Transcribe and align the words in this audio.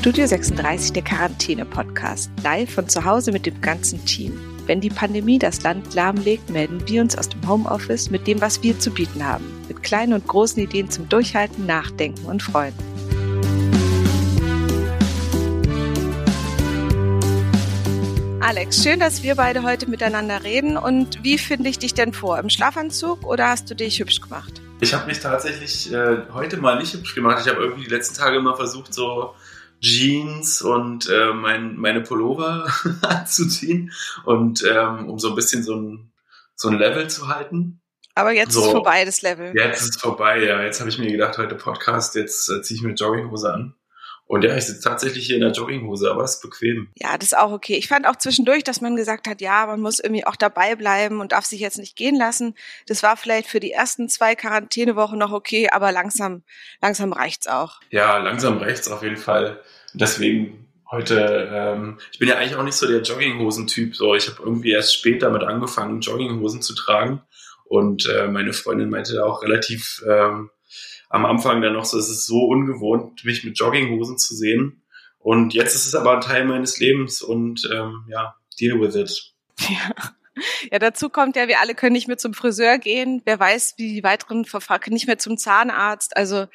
Studio 0.00 0.28
36, 0.28 0.92
der 0.92 1.02
Quarantäne-Podcast, 1.02 2.30
live 2.44 2.72
von 2.72 2.88
zu 2.88 3.04
Hause 3.04 3.32
mit 3.32 3.46
dem 3.46 3.60
ganzen 3.60 4.04
Team. 4.04 4.38
Wenn 4.66 4.80
die 4.80 4.90
Pandemie 4.90 5.40
das 5.40 5.64
Land 5.64 5.92
lahmlegt, 5.92 6.50
melden 6.50 6.80
wir 6.86 7.02
uns 7.02 7.18
aus 7.18 7.28
dem 7.28 7.46
Homeoffice 7.48 8.08
mit 8.08 8.28
dem, 8.28 8.40
was 8.40 8.62
wir 8.62 8.78
zu 8.78 8.92
bieten 8.92 9.26
haben. 9.26 9.44
Mit 9.66 9.82
kleinen 9.82 10.12
und 10.12 10.24
großen 10.24 10.62
Ideen 10.62 10.88
zum 10.88 11.08
Durchhalten, 11.08 11.66
Nachdenken 11.66 12.26
und 12.26 12.44
Freuen. 12.44 12.74
Alex, 18.38 18.84
schön, 18.84 19.00
dass 19.00 19.24
wir 19.24 19.34
beide 19.34 19.64
heute 19.64 19.90
miteinander 19.90 20.44
reden. 20.44 20.76
Und 20.76 21.24
wie 21.24 21.38
finde 21.38 21.70
ich 21.70 21.80
dich 21.80 21.94
denn 21.94 22.12
vor? 22.12 22.38
Im 22.38 22.50
Schlafanzug 22.50 23.26
oder 23.26 23.48
hast 23.48 23.68
du 23.68 23.74
dich 23.74 23.98
hübsch 23.98 24.20
gemacht? 24.20 24.62
Ich 24.80 24.94
habe 24.94 25.06
mich 25.06 25.18
tatsächlich 25.18 25.92
äh, 25.92 26.18
heute 26.32 26.56
mal 26.58 26.78
nicht 26.78 26.94
hübsch 26.94 27.16
gemacht. 27.16 27.42
Ich 27.44 27.50
habe 27.52 27.60
irgendwie 27.60 27.82
die 27.82 27.90
letzten 27.90 28.16
Tage 28.16 28.36
immer 28.36 28.54
versucht, 28.54 28.94
so 28.94 29.34
Jeans 29.80 30.62
und 30.62 31.08
äh, 31.08 31.32
mein, 31.32 31.76
meine 31.76 32.00
Pullover 32.00 32.72
anzuziehen 33.02 33.92
und 34.24 34.64
ähm, 34.64 35.08
um 35.08 35.18
so 35.18 35.30
ein 35.30 35.34
bisschen 35.34 35.62
so 35.62 35.76
ein, 35.76 36.12
so 36.54 36.68
ein 36.68 36.78
Level 36.78 37.08
zu 37.08 37.28
halten. 37.28 37.80
Aber 38.14 38.32
jetzt 38.32 38.52
so, 38.52 38.64
ist 38.64 38.72
vorbei, 38.72 39.04
das 39.04 39.22
Level. 39.22 39.52
Jetzt 39.54 39.82
ist 39.82 40.00
vorbei, 40.00 40.42
ja. 40.42 40.60
Jetzt 40.62 40.80
habe 40.80 40.90
ich 40.90 40.98
mir 40.98 41.10
gedacht, 41.10 41.38
heute 41.38 41.54
Podcast, 41.54 42.16
jetzt 42.16 42.48
äh, 42.48 42.60
ziehe 42.62 42.78
ich 42.78 42.82
mir 42.82 42.94
Jogginghose 42.94 43.52
an. 43.52 43.74
Und 44.28 44.44
ja, 44.44 44.54
ich 44.54 44.66
sitze 44.66 44.82
tatsächlich 44.82 45.24
hier 45.24 45.36
in 45.36 45.40
der 45.40 45.52
Jogginghose, 45.52 46.10
aber 46.10 46.22
es 46.22 46.34
ist 46.34 46.42
bequem. 46.42 46.90
Ja, 46.96 47.16
das 47.16 47.32
ist 47.32 47.38
auch 47.38 47.50
okay. 47.50 47.76
Ich 47.76 47.88
fand 47.88 48.06
auch 48.06 48.16
zwischendurch, 48.16 48.62
dass 48.62 48.82
man 48.82 48.94
gesagt 48.94 49.26
hat, 49.26 49.40
ja, 49.40 49.64
man 49.66 49.80
muss 49.80 50.00
irgendwie 50.00 50.26
auch 50.26 50.36
dabei 50.36 50.76
bleiben 50.76 51.20
und 51.20 51.32
darf 51.32 51.46
sich 51.46 51.60
jetzt 51.60 51.78
nicht 51.78 51.96
gehen 51.96 52.14
lassen. 52.14 52.54
Das 52.86 53.02
war 53.02 53.16
vielleicht 53.16 53.48
für 53.48 53.58
die 53.58 53.72
ersten 53.72 54.10
zwei 54.10 54.34
Quarantänewochen 54.34 55.18
noch 55.18 55.32
okay, 55.32 55.70
aber 55.72 55.92
langsam, 55.92 56.42
langsam 56.82 57.14
reicht's 57.14 57.46
auch. 57.46 57.80
Ja, 57.88 58.18
langsam 58.18 58.58
reicht's 58.58 58.88
auf 58.88 59.02
jeden 59.02 59.16
Fall. 59.16 59.62
Deswegen 59.94 60.68
heute, 60.90 61.48
ähm, 61.50 61.98
ich 62.12 62.18
bin 62.18 62.28
ja 62.28 62.36
eigentlich 62.36 62.56
auch 62.56 62.64
nicht 62.64 62.76
so 62.76 62.86
der 62.86 63.00
Jogginghosen-Typ. 63.00 63.96
So, 63.96 64.14
ich 64.14 64.28
habe 64.28 64.42
irgendwie 64.42 64.72
erst 64.72 64.94
spät 64.94 65.22
damit 65.22 65.42
angefangen, 65.42 66.02
Jogginghosen 66.02 66.60
zu 66.60 66.74
tragen. 66.74 67.22
Und 67.64 68.06
äh, 68.06 68.28
meine 68.28 68.52
Freundin 68.52 68.90
meinte 68.90 69.24
auch 69.24 69.42
relativ 69.42 70.04
ähm, 70.06 70.50
am 71.08 71.26
Anfang 71.26 71.62
dann 71.62 71.72
noch 71.72 71.84
so, 71.84 71.98
es 71.98 72.08
ist 72.08 72.26
so 72.26 72.44
ungewohnt, 72.44 73.24
mich 73.24 73.44
mit 73.44 73.58
Jogginghosen 73.58 74.18
zu 74.18 74.34
sehen. 74.34 74.82
Und 75.18 75.54
jetzt 75.54 75.74
ist 75.74 75.86
es 75.86 75.94
aber 75.94 76.14
ein 76.14 76.20
Teil 76.20 76.44
meines 76.44 76.78
Lebens 76.78 77.22
und 77.22 77.68
ähm, 77.72 78.04
ja, 78.08 78.36
deal 78.60 78.80
with 78.80 78.94
it. 78.94 79.34
Ja. 79.68 79.92
Ja, 80.70 80.78
dazu 80.78 81.08
kommt 81.08 81.34
ja, 81.36 81.48
wir 81.48 81.60
alle 81.60 81.74
können 81.74 81.94
nicht 81.94 82.08
mehr 82.08 82.18
zum 82.18 82.34
Friseur 82.34 82.78
gehen. 82.78 83.22
Wer 83.24 83.40
weiß, 83.40 83.74
wie 83.76 83.94
die 83.94 84.04
weiteren 84.04 84.44
Verfahren, 84.44 84.92
nicht 84.92 85.06
mehr 85.06 85.18
zum 85.18 85.36
Zahnarzt. 85.36 86.16
Also, 86.16 86.46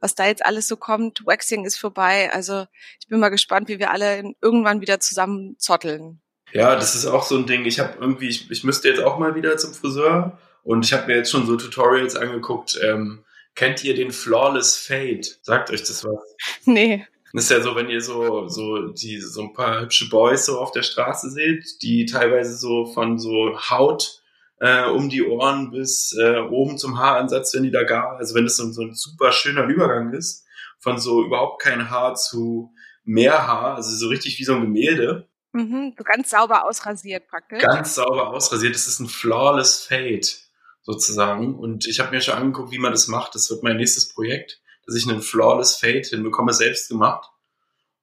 was 0.00 0.14
da 0.14 0.26
jetzt 0.26 0.44
alles 0.44 0.68
so 0.68 0.76
kommt. 0.76 1.26
Waxing 1.26 1.64
ist 1.64 1.78
vorbei. 1.78 2.32
Also, 2.32 2.66
ich 3.00 3.08
bin 3.08 3.20
mal 3.20 3.30
gespannt, 3.30 3.68
wie 3.68 3.78
wir 3.78 3.90
alle 3.90 4.34
irgendwann 4.40 4.80
wieder 4.80 5.00
zusammen 5.00 5.56
zotteln. 5.58 6.20
Ja, 6.52 6.74
das 6.74 6.94
ist 6.94 7.06
auch 7.06 7.24
so 7.24 7.36
ein 7.36 7.46
Ding. 7.46 7.64
Ich 7.64 7.80
habe 7.80 7.96
irgendwie, 8.00 8.28
ich, 8.28 8.50
ich 8.50 8.62
müsste 8.62 8.88
jetzt 8.88 9.00
auch 9.00 9.18
mal 9.18 9.34
wieder 9.34 9.56
zum 9.56 9.72
Friseur 9.74 10.38
und 10.62 10.84
ich 10.84 10.92
habe 10.92 11.06
mir 11.06 11.16
jetzt 11.16 11.30
schon 11.30 11.46
so 11.46 11.56
Tutorials 11.56 12.14
angeguckt, 12.14 12.78
ähm, 12.82 13.24
Kennt 13.54 13.84
ihr 13.84 13.94
den 13.94 14.12
Flawless 14.12 14.76
Fade? 14.76 15.26
Sagt 15.42 15.70
euch 15.70 15.82
das 15.82 16.04
was? 16.04 16.36
Nee. 16.64 17.06
Das 17.34 17.44
ist 17.44 17.50
ja 17.50 17.62
so, 17.62 17.74
wenn 17.74 17.88
ihr 17.88 18.02
so, 18.02 18.48
so, 18.48 18.88
die, 18.88 19.18
so 19.18 19.42
ein 19.42 19.52
paar 19.54 19.80
hübsche 19.80 20.08
Boys 20.10 20.44
so 20.44 20.60
auf 20.60 20.70
der 20.70 20.82
Straße 20.82 21.30
seht, 21.30 21.82
die 21.82 22.04
teilweise 22.04 22.56
so 22.56 22.84
von 22.86 23.18
so 23.18 23.58
Haut 23.70 24.22
äh, 24.60 24.84
um 24.84 25.08
die 25.08 25.22
Ohren 25.22 25.70
bis 25.70 26.14
äh, 26.18 26.40
oben 26.40 26.76
zum 26.76 26.98
Haaransatz, 26.98 27.54
wenn 27.54 27.62
die 27.62 27.70
da 27.70 27.84
gar, 27.84 28.16
also 28.16 28.34
wenn 28.34 28.44
das 28.44 28.56
so, 28.56 28.70
so 28.70 28.82
ein 28.82 28.94
super 28.94 29.32
schöner 29.32 29.64
Übergang 29.64 30.12
ist, 30.12 30.44
von 30.78 30.98
so 30.98 31.24
überhaupt 31.24 31.62
kein 31.62 31.90
Haar 31.90 32.16
zu 32.16 32.74
mehr 33.04 33.46
Haar, 33.46 33.76
also 33.76 33.96
so 33.96 34.08
richtig 34.08 34.38
wie 34.38 34.44
so 34.44 34.54
ein 34.54 34.60
Gemälde. 34.60 35.26
Mhm, 35.52 35.94
so 35.96 36.04
ganz 36.04 36.30
sauber 36.30 36.64
ausrasiert 36.66 37.28
praktisch. 37.28 37.62
Ganz 37.62 37.94
sauber 37.94 38.28
ausrasiert. 38.28 38.74
Das 38.74 38.86
ist 38.86 39.00
ein 39.00 39.08
Flawless 39.08 39.86
Fade 39.86 40.26
sozusagen. 40.82 41.54
Und 41.58 41.86
ich 41.86 42.00
habe 42.00 42.10
mir 42.10 42.20
schon 42.20 42.34
angeguckt, 42.34 42.72
wie 42.72 42.78
man 42.78 42.92
das 42.92 43.08
macht. 43.08 43.34
Das 43.34 43.50
wird 43.50 43.62
mein 43.62 43.76
nächstes 43.76 44.12
Projekt, 44.12 44.60
dass 44.86 44.96
ich 44.96 45.08
einen 45.08 45.22
Flawless 45.22 45.76
Fade 45.76 46.02
hinbekomme, 46.02 46.52
selbst 46.52 46.88
gemacht. 46.88 47.28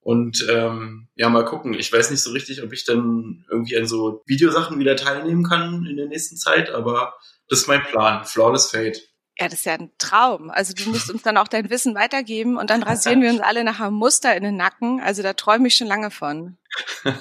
Und 0.02 0.46
ähm, 0.50 1.08
ja, 1.14 1.28
mal 1.28 1.44
gucken. 1.44 1.74
Ich 1.74 1.92
weiß 1.92 2.10
nicht 2.10 2.22
so 2.22 2.30
richtig, 2.30 2.62
ob 2.62 2.72
ich 2.72 2.84
dann 2.84 3.44
irgendwie 3.50 3.76
an 3.76 3.86
so 3.86 4.22
Videosachen 4.26 4.78
wieder 4.78 4.96
teilnehmen 4.96 5.44
kann 5.44 5.84
in 5.86 5.96
der 5.96 6.06
nächsten 6.06 6.36
Zeit, 6.36 6.70
aber 6.70 7.14
das 7.48 7.60
ist 7.60 7.68
mein 7.68 7.82
Plan. 7.82 8.24
Flawless 8.24 8.70
Fade. 8.70 8.98
Ja, 9.38 9.46
das 9.46 9.60
ist 9.60 9.66
ja 9.66 9.74
ein 9.74 9.90
Traum. 9.98 10.50
Also 10.50 10.74
du 10.74 10.90
musst 10.90 11.10
uns 11.10 11.22
dann 11.22 11.38
auch 11.38 11.48
dein 11.48 11.70
Wissen 11.70 11.94
weitergeben 11.94 12.58
und 12.58 12.68
dann 12.68 12.82
rasieren 12.82 13.22
wir 13.22 13.30
uns 13.30 13.40
alle 13.40 13.64
nach 13.64 13.80
einem 13.80 13.94
Muster 13.94 14.34
in 14.36 14.42
den 14.42 14.56
Nacken. 14.56 15.00
Also 15.00 15.22
da 15.22 15.32
träume 15.32 15.68
ich 15.68 15.74
schon 15.74 15.86
lange 15.86 16.10
von. 16.10 16.58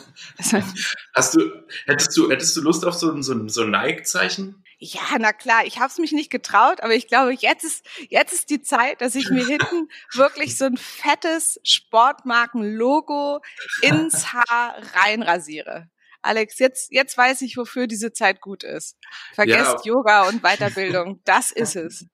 Hast 1.14 1.36
du, 1.36 1.52
hättest 1.86 2.18
du, 2.18 2.30
hättest 2.30 2.58
du 2.58 2.62
Lust 2.62 2.86
auf 2.86 2.94
so 2.94 3.12
ein, 3.12 3.24
so 3.24 3.34
ein, 3.34 3.48
so 3.48 3.62
ein 3.62 3.72
Nike-Zeichen? 3.72 4.64
Ja, 4.81 5.01
na 5.19 5.34
klar, 5.34 5.66
ich 5.66 5.78
habe 5.79 5.90
es 5.90 5.97
mich 5.97 6.13
nicht 6.13 6.31
getraut, 6.31 6.81
aber 6.81 6.95
ich 6.95 7.07
glaube, 7.07 7.34
jetzt 7.34 7.66
ist, 7.66 7.85
jetzt 8.09 8.31
ist 8.31 8.50
die 8.50 8.62
Zeit, 8.62 9.01
dass 9.01 9.16
ich 9.16 9.29
mir 9.29 9.45
hinten 9.45 9.90
wirklich 10.13 10.57
so 10.57 10.66
ein 10.66 10.78
fettes 10.78 11.59
Sportmarken-Logo 11.63 13.41
ins 13.81 14.31
Haar 14.31 14.81
reinrasiere. 14.95 15.89
Alex, 16.22 16.59
jetzt, 16.59 16.94
jetzt 16.94 17.18
weiß 17.18 17.41
ich, 17.41 17.57
wofür 17.57 17.88
diese 17.88 18.13
Zeit 18.13 18.39
gut 18.39 18.63
ist. 18.63 18.97
Vergesst 19.34 19.85
ja. 19.85 19.94
Yoga 19.94 20.29
und 20.29 20.41
Weiterbildung. 20.44 21.22
Das 21.25 21.51
ist 21.51 21.75
es. 21.75 22.06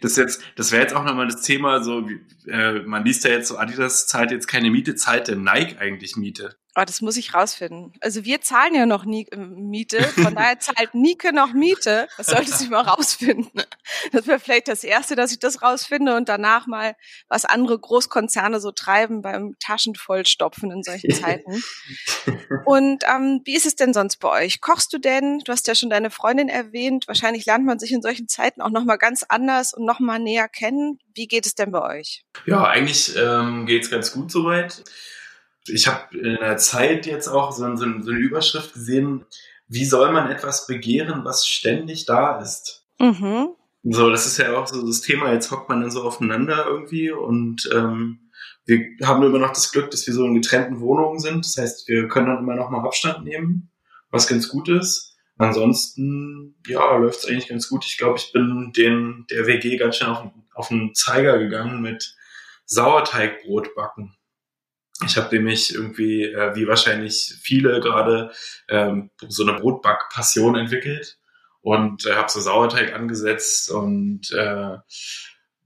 Das 0.00 0.16
jetzt, 0.16 0.42
das 0.56 0.72
wäre 0.72 0.82
jetzt 0.82 0.94
auch 0.94 1.04
nochmal 1.04 1.26
das 1.26 1.42
Thema, 1.42 1.82
so, 1.82 2.08
wie, 2.08 2.20
äh, 2.50 2.80
man 2.84 3.04
liest 3.04 3.24
ja 3.24 3.30
jetzt 3.30 3.48
so, 3.48 3.58
Adidas 3.58 4.06
zahlt 4.06 4.30
jetzt 4.30 4.46
keine 4.46 4.70
Miete, 4.70 4.94
zahlt 4.94 5.28
denn 5.28 5.42
Nike 5.42 5.78
eigentlich 5.78 6.16
Miete? 6.16 6.56
Oh, 6.76 6.84
das 6.84 7.00
muss 7.00 7.16
ich 7.16 7.34
rausfinden. 7.34 7.92
Also 8.00 8.24
wir 8.24 8.40
zahlen 8.40 8.74
ja 8.74 8.86
noch 8.86 9.04
nie 9.04 9.26
äh, 9.32 9.36
Miete, 9.36 10.02
von 10.02 10.34
daher 10.34 10.58
zahlt 10.60 10.94
Nike 10.94 11.32
noch 11.32 11.52
Miete. 11.52 12.08
Das 12.16 12.28
sollte 12.28 12.52
sie 12.52 12.68
mal 12.68 12.82
rausfinden. 12.82 13.62
Das 14.12 14.26
wäre 14.26 14.38
vielleicht 14.38 14.68
das 14.68 14.84
Erste, 14.84 15.16
dass 15.16 15.32
ich 15.32 15.38
das 15.38 15.62
rausfinde 15.62 16.14
und 16.14 16.28
danach 16.28 16.66
mal, 16.66 16.94
was 17.28 17.44
andere 17.44 17.78
Großkonzerne 17.78 18.60
so 18.60 18.70
treiben 18.70 19.22
beim 19.22 19.56
Taschenvollstopfen 19.58 20.70
in 20.70 20.82
solchen 20.82 21.12
Zeiten. 21.12 21.62
und 22.64 23.02
ähm, 23.12 23.40
wie 23.44 23.56
ist 23.56 23.66
es 23.66 23.74
denn 23.74 23.92
sonst 23.94 24.18
bei 24.18 24.44
euch? 24.44 24.60
Kochst 24.60 24.92
du 24.92 24.98
denn? 24.98 25.40
Du 25.40 25.52
hast 25.52 25.66
ja 25.66 25.74
schon 25.74 25.90
deine 25.90 26.10
Freundin 26.10 26.48
erwähnt. 26.48 27.08
Wahrscheinlich 27.08 27.46
lernt 27.46 27.64
man 27.64 27.78
sich 27.78 27.92
in 27.92 28.02
solchen 28.02 28.28
Zeiten 28.28 28.60
auch 28.60 28.70
nochmal 28.70 28.98
ganz 28.98 29.24
anders 29.28 29.74
und 29.74 29.84
nochmal 29.84 30.20
näher 30.20 30.48
kennen. 30.48 31.00
Wie 31.14 31.26
geht 31.26 31.46
es 31.46 31.54
denn 31.54 31.72
bei 31.72 31.98
euch? 31.98 32.24
Ja, 32.46 32.64
eigentlich 32.64 33.16
ähm, 33.16 33.66
geht 33.66 33.84
es 33.84 33.90
ganz 33.90 34.12
gut 34.12 34.30
soweit 34.30 34.84
ich 35.70 35.86
habe 35.86 36.16
in 36.16 36.36
der 36.36 36.56
Zeit 36.56 37.06
jetzt 37.06 37.28
auch 37.28 37.52
so, 37.52 37.64
so, 37.76 37.84
so, 38.00 38.10
eine 38.10 38.18
Überschrift 38.18 38.74
gesehen, 38.74 39.24
wie 39.66 39.84
soll 39.84 40.12
man 40.12 40.30
etwas 40.30 40.66
begehren, 40.66 41.24
was 41.24 41.46
ständig 41.46 42.06
da 42.06 42.38
ist? 42.40 42.86
Mhm. 42.98 43.50
So, 43.84 44.10
das 44.10 44.26
ist 44.26 44.38
ja 44.38 44.56
auch 44.56 44.66
so 44.66 44.86
das 44.86 45.00
Thema, 45.00 45.32
jetzt 45.32 45.50
hockt 45.50 45.68
man 45.68 45.80
dann 45.80 45.90
so 45.90 46.02
aufeinander 46.02 46.66
irgendwie 46.66 47.10
und 47.10 47.68
ähm, 47.72 48.30
wir 48.68 48.84
haben 49.02 49.22
immer 49.22 49.38
noch 49.38 49.52
das 49.52 49.72
Glück, 49.72 49.90
dass 49.90 50.06
wir 50.06 50.12
so 50.12 50.26
in 50.26 50.34
getrennten 50.34 50.80
Wohnungen 50.80 51.20
sind. 51.20 51.44
Das 51.44 51.56
heißt, 51.56 51.88
wir 51.88 52.06
können 52.06 52.26
dann 52.26 52.40
immer 52.40 52.54
noch 52.54 52.68
mal 52.68 52.84
Abstand 52.84 53.24
nehmen, 53.24 53.70
was 54.10 54.26
ganz 54.26 54.48
gut 54.48 54.68
ist. 54.68 55.16
Ansonsten, 55.38 56.56
ja, 56.66 56.96
läuft 56.96 57.20
es 57.20 57.26
eigentlich 57.26 57.48
ganz 57.48 57.68
gut. 57.70 57.86
Ich 57.86 57.96
glaube, 57.96 58.18
ich 58.18 58.30
bin 58.30 58.72
den, 58.76 59.24
der 59.30 59.46
WG 59.46 59.78
ganz 59.78 59.96
schön 59.96 60.08
auf, 60.08 60.30
auf 60.54 60.68
den 60.68 60.94
Zeiger 60.94 61.38
gegangen 61.38 61.80
mit 61.80 62.14
Sauerteigbrot 62.66 63.74
backen. 63.74 64.17
Ich 65.04 65.16
habe 65.16 65.34
nämlich 65.34 65.74
irgendwie, 65.74 66.24
äh, 66.24 66.54
wie 66.56 66.66
wahrscheinlich 66.66 67.36
viele 67.40 67.80
gerade, 67.80 68.32
ähm, 68.68 69.10
so 69.28 69.46
eine 69.46 69.58
Brotbackpassion 69.58 70.56
entwickelt 70.56 71.18
und 71.60 72.04
äh, 72.06 72.14
habe 72.14 72.30
so 72.30 72.40
Sauerteig 72.40 72.94
angesetzt 72.94 73.70
und 73.70 74.30
äh, 74.32 74.76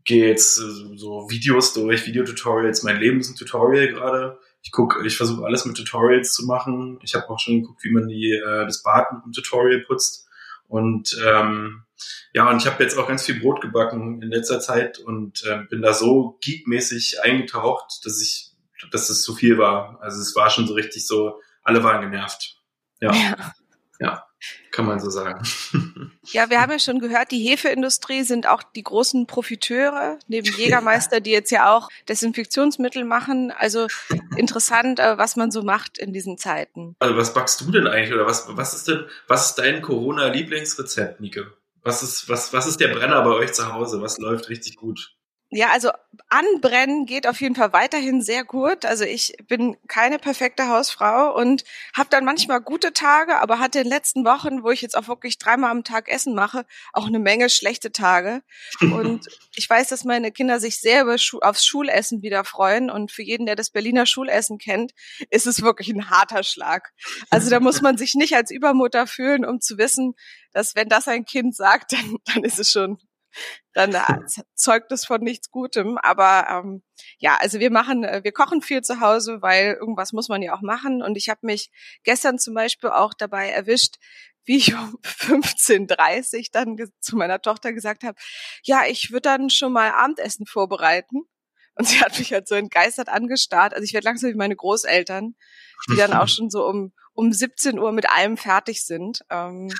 gehe 0.04 0.28
jetzt 0.28 0.58
äh, 0.58 0.96
so 0.96 1.30
Videos 1.30 1.72
durch, 1.72 2.06
Videotutorials. 2.06 2.82
Mein 2.82 2.98
Leben 2.98 3.20
ist 3.20 3.30
ein 3.30 3.36
Tutorial 3.36 3.88
gerade. 3.88 4.38
Ich 4.62 4.70
gucke, 4.70 5.04
ich 5.06 5.16
versuche 5.16 5.44
alles 5.44 5.64
mit 5.64 5.76
Tutorials 5.76 6.34
zu 6.34 6.44
machen. 6.44 6.98
Ich 7.02 7.14
habe 7.14 7.28
auch 7.30 7.38
schon 7.38 7.62
geguckt, 7.62 7.82
wie 7.84 7.92
man 7.92 8.08
die, 8.08 8.32
äh, 8.32 8.66
das 8.66 8.82
Bad 8.82 9.12
mit 9.12 9.22
einem 9.22 9.32
Tutorial 9.32 9.80
putzt. 9.80 10.28
Und 10.68 11.16
ähm, 11.26 11.84
ja, 12.32 12.48
und 12.48 12.58
ich 12.58 12.66
habe 12.66 12.82
jetzt 12.82 12.96
auch 12.96 13.08
ganz 13.08 13.24
viel 13.24 13.40
Brot 13.40 13.60
gebacken 13.60 14.22
in 14.22 14.30
letzter 14.30 14.60
Zeit 14.60 14.98
und 14.98 15.44
äh, 15.44 15.64
bin 15.68 15.82
da 15.82 15.92
so 15.92 16.38
geekmäßig 16.42 17.22
eingetaucht, 17.22 18.00
dass 18.04 18.20
ich 18.22 18.51
dass 18.90 19.10
es 19.10 19.22
zu 19.22 19.34
viel 19.34 19.58
war. 19.58 19.98
Also 20.00 20.20
es 20.20 20.34
war 20.34 20.50
schon 20.50 20.66
so 20.66 20.74
richtig 20.74 21.06
so, 21.06 21.40
alle 21.62 21.82
waren 21.84 22.00
genervt. 22.00 22.56
Ja. 23.00 23.12
ja. 23.12 23.52
ja. 24.00 24.26
kann 24.70 24.86
man 24.86 25.00
so 25.00 25.10
sagen. 25.10 25.42
Ja, 26.26 26.50
wir 26.50 26.60
haben 26.60 26.70
ja 26.70 26.78
schon 26.78 27.00
gehört, 27.00 27.32
die 27.32 27.48
Hefeindustrie 27.48 28.22
sind 28.22 28.46
auch 28.46 28.62
die 28.62 28.84
großen 28.84 29.26
Profiteure, 29.26 30.18
neben 30.28 30.46
Jägermeister, 30.56 31.20
die 31.20 31.32
jetzt 31.32 31.50
ja 31.50 31.74
auch 31.74 31.88
Desinfektionsmittel 32.08 33.04
machen. 33.04 33.50
Also 33.50 33.88
interessant, 34.36 35.00
äh, 35.00 35.18
was 35.18 35.34
man 35.34 35.50
so 35.50 35.62
macht 35.62 35.98
in 35.98 36.12
diesen 36.12 36.38
Zeiten. 36.38 36.94
Also 37.00 37.16
was 37.16 37.34
backst 37.34 37.60
du 37.60 37.72
denn 37.72 37.88
eigentlich 37.88 38.14
oder 38.14 38.26
was, 38.26 38.46
was 38.48 38.72
ist 38.72 38.86
denn, 38.86 39.04
was 39.26 39.46
ist 39.46 39.54
dein 39.56 39.82
Corona-Lieblingsrezept, 39.82 41.20
Nike? 41.20 41.44
Was 41.82 42.04
ist, 42.04 42.28
was, 42.28 42.52
was 42.52 42.68
ist 42.68 42.78
der 42.78 42.88
Brenner 42.88 43.22
bei 43.22 43.30
euch 43.30 43.52
zu 43.52 43.72
Hause? 43.72 44.00
Was 44.00 44.18
läuft 44.18 44.48
richtig 44.48 44.76
gut? 44.76 45.16
Ja, 45.54 45.68
also 45.70 45.90
anbrennen 46.30 47.04
geht 47.04 47.26
auf 47.26 47.42
jeden 47.42 47.54
Fall 47.54 47.74
weiterhin 47.74 48.22
sehr 48.22 48.42
gut. 48.42 48.86
Also 48.86 49.04
ich 49.04 49.34
bin 49.48 49.76
keine 49.86 50.18
perfekte 50.18 50.68
Hausfrau 50.68 51.36
und 51.36 51.64
habe 51.94 52.08
dann 52.08 52.24
manchmal 52.24 52.62
gute 52.62 52.94
Tage, 52.94 53.38
aber 53.38 53.58
hatte 53.58 53.80
in 53.80 53.84
den 53.84 53.90
letzten 53.90 54.24
Wochen, 54.24 54.62
wo 54.62 54.70
ich 54.70 54.80
jetzt 54.80 54.96
auch 54.96 55.08
wirklich 55.08 55.36
dreimal 55.36 55.70
am 55.70 55.84
Tag 55.84 56.08
Essen 56.08 56.34
mache, 56.34 56.64
auch 56.94 57.06
eine 57.06 57.18
Menge 57.18 57.50
schlechte 57.50 57.92
Tage. 57.92 58.40
Und 58.80 59.28
ich 59.54 59.68
weiß, 59.68 59.90
dass 59.90 60.04
meine 60.04 60.32
Kinder 60.32 60.58
sich 60.58 60.80
sehr 60.80 61.02
über 61.02 61.18
Schu 61.18 61.40
aufs 61.40 61.66
Schulessen 61.66 62.22
wieder 62.22 62.44
freuen. 62.44 62.88
Und 62.88 63.12
für 63.12 63.22
jeden, 63.22 63.44
der 63.44 63.54
das 63.54 63.68
Berliner 63.68 64.06
Schulessen 64.06 64.56
kennt, 64.56 64.92
ist 65.28 65.46
es 65.46 65.60
wirklich 65.60 65.90
ein 65.90 66.08
harter 66.08 66.44
Schlag. 66.44 66.94
Also 67.28 67.50
da 67.50 67.60
muss 67.60 67.82
man 67.82 67.98
sich 67.98 68.14
nicht 68.14 68.34
als 68.34 68.50
Übermutter 68.50 69.06
fühlen, 69.06 69.44
um 69.44 69.60
zu 69.60 69.76
wissen, 69.76 70.14
dass 70.54 70.74
wenn 70.76 70.88
das 70.88 71.08
ein 71.08 71.26
Kind 71.26 71.54
sagt, 71.54 71.92
dann, 71.92 72.16
dann 72.24 72.42
ist 72.42 72.58
es 72.58 72.70
schon 72.70 72.98
dann 73.72 73.94
äh, 73.94 74.02
zeugt 74.54 74.92
es 74.92 75.04
von 75.04 75.20
nichts 75.22 75.50
Gutem. 75.50 75.98
Aber 75.98 76.46
ähm, 76.50 76.82
ja, 77.18 77.36
also 77.40 77.58
wir 77.58 77.70
machen, 77.70 78.04
äh, 78.04 78.20
wir 78.24 78.32
kochen 78.32 78.62
viel 78.62 78.82
zu 78.82 79.00
Hause, 79.00 79.42
weil 79.42 79.76
irgendwas 79.80 80.12
muss 80.12 80.28
man 80.28 80.42
ja 80.42 80.54
auch 80.54 80.62
machen. 80.62 81.02
Und 81.02 81.16
ich 81.16 81.28
habe 81.28 81.40
mich 81.42 81.70
gestern 82.04 82.38
zum 82.38 82.54
Beispiel 82.54 82.90
auch 82.90 83.14
dabei 83.14 83.50
erwischt, 83.50 83.96
wie 84.44 84.56
ich 84.56 84.74
um 84.74 84.98
15.30 85.04 86.48
dann 86.50 86.76
zu 87.00 87.16
meiner 87.16 87.40
Tochter 87.40 87.72
gesagt 87.72 88.02
habe, 88.02 88.18
ja, 88.64 88.82
ich 88.88 89.12
würde 89.12 89.22
dann 89.22 89.50
schon 89.50 89.72
mal 89.72 89.92
Abendessen 89.92 90.46
vorbereiten. 90.46 91.22
Und 91.74 91.86
sie 91.86 92.00
hat 92.00 92.18
mich 92.18 92.32
halt 92.32 92.48
so 92.48 92.54
entgeistert 92.54 93.08
angestarrt. 93.08 93.72
Also 93.72 93.84
ich 93.84 93.94
werde 93.94 94.04
langsam 94.04 94.30
wie 94.30 94.36
meine 94.36 94.56
Großeltern, 94.56 95.34
die 95.90 95.96
dann 95.96 96.12
auch 96.12 96.28
schon 96.28 96.50
so 96.50 96.66
um, 96.66 96.92
um 97.14 97.32
17 97.32 97.78
Uhr 97.78 97.92
mit 97.92 98.10
allem 98.10 98.36
fertig 98.36 98.84
sind. 98.84 99.20
Ähm, 99.30 99.72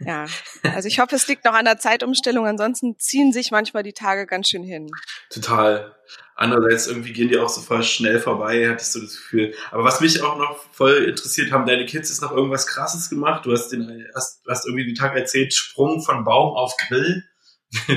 ja, 0.00 0.26
also 0.62 0.88
ich 0.88 0.98
hoffe, 0.98 1.14
es 1.14 1.28
liegt 1.28 1.44
noch 1.44 1.54
an 1.54 1.64
der 1.64 1.78
Zeitumstellung. 1.78 2.46
Ansonsten 2.46 2.98
ziehen 2.98 3.32
sich 3.32 3.50
manchmal 3.50 3.82
die 3.82 3.92
Tage 3.92 4.26
ganz 4.26 4.48
schön 4.48 4.64
hin. 4.64 4.90
Total. 5.30 5.94
Andererseits 6.36 6.88
irgendwie 6.88 7.12
gehen 7.12 7.28
die 7.28 7.38
auch 7.38 7.48
so 7.48 7.60
voll 7.60 7.84
schnell 7.84 8.18
vorbei, 8.18 8.68
hattest 8.68 8.94
du 8.94 9.00
das 9.00 9.14
Gefühl. 9.14 9.54
Aber 9.70 9.84
was 9.84 10.00
mich 10.00 10.20
auch 10.20 10.36
noch 10.36 10.58
voll 10.72 11.04
interessiert, 11.04 11.52
haben 11.52 11.66
deine 11.66 11.86
Kids 11.86 12.08
jetzt 12.08 12.22
noch 12.22 12.32
irgendwas 12.32 12.66
Krasses 12.66 13.08
gemacht? 13.08 13.46
Du 13.46 13.52
hast 13.52 13.68
den, 13.68 14.04
hast, 14.16 14.42
hast 14.48 14.66
irgendwie 14.66 14.86
den 14.86 14.96
Tag 14.96 15.14
erzählt, 15.14 15.54
Sprung 15.54 16.02
von 16.02 16.24
Baum 16.24 16.56
auf 16.56 16.76
Grill. 16.76 17.24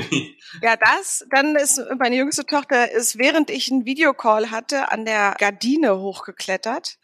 ja, 0.62 0.76
das, 0.76 1.24
dann 1.30 1.56
ist 1.56 1.80
meine 1.98 2.16
jüngste 2.16 2.44
Tochter 2.46 2.90
ist, 2.90 3.18
während 3.18 3.50
ich 3.50 3.70
einen 3.70 3.84
Videocall 3.84 4.50
hatte, 4.50 4.92
an 4.92 5.04
der 5.04 5.34
Gardine 5.38 5.98
hochgeklettert. 5.98 6.98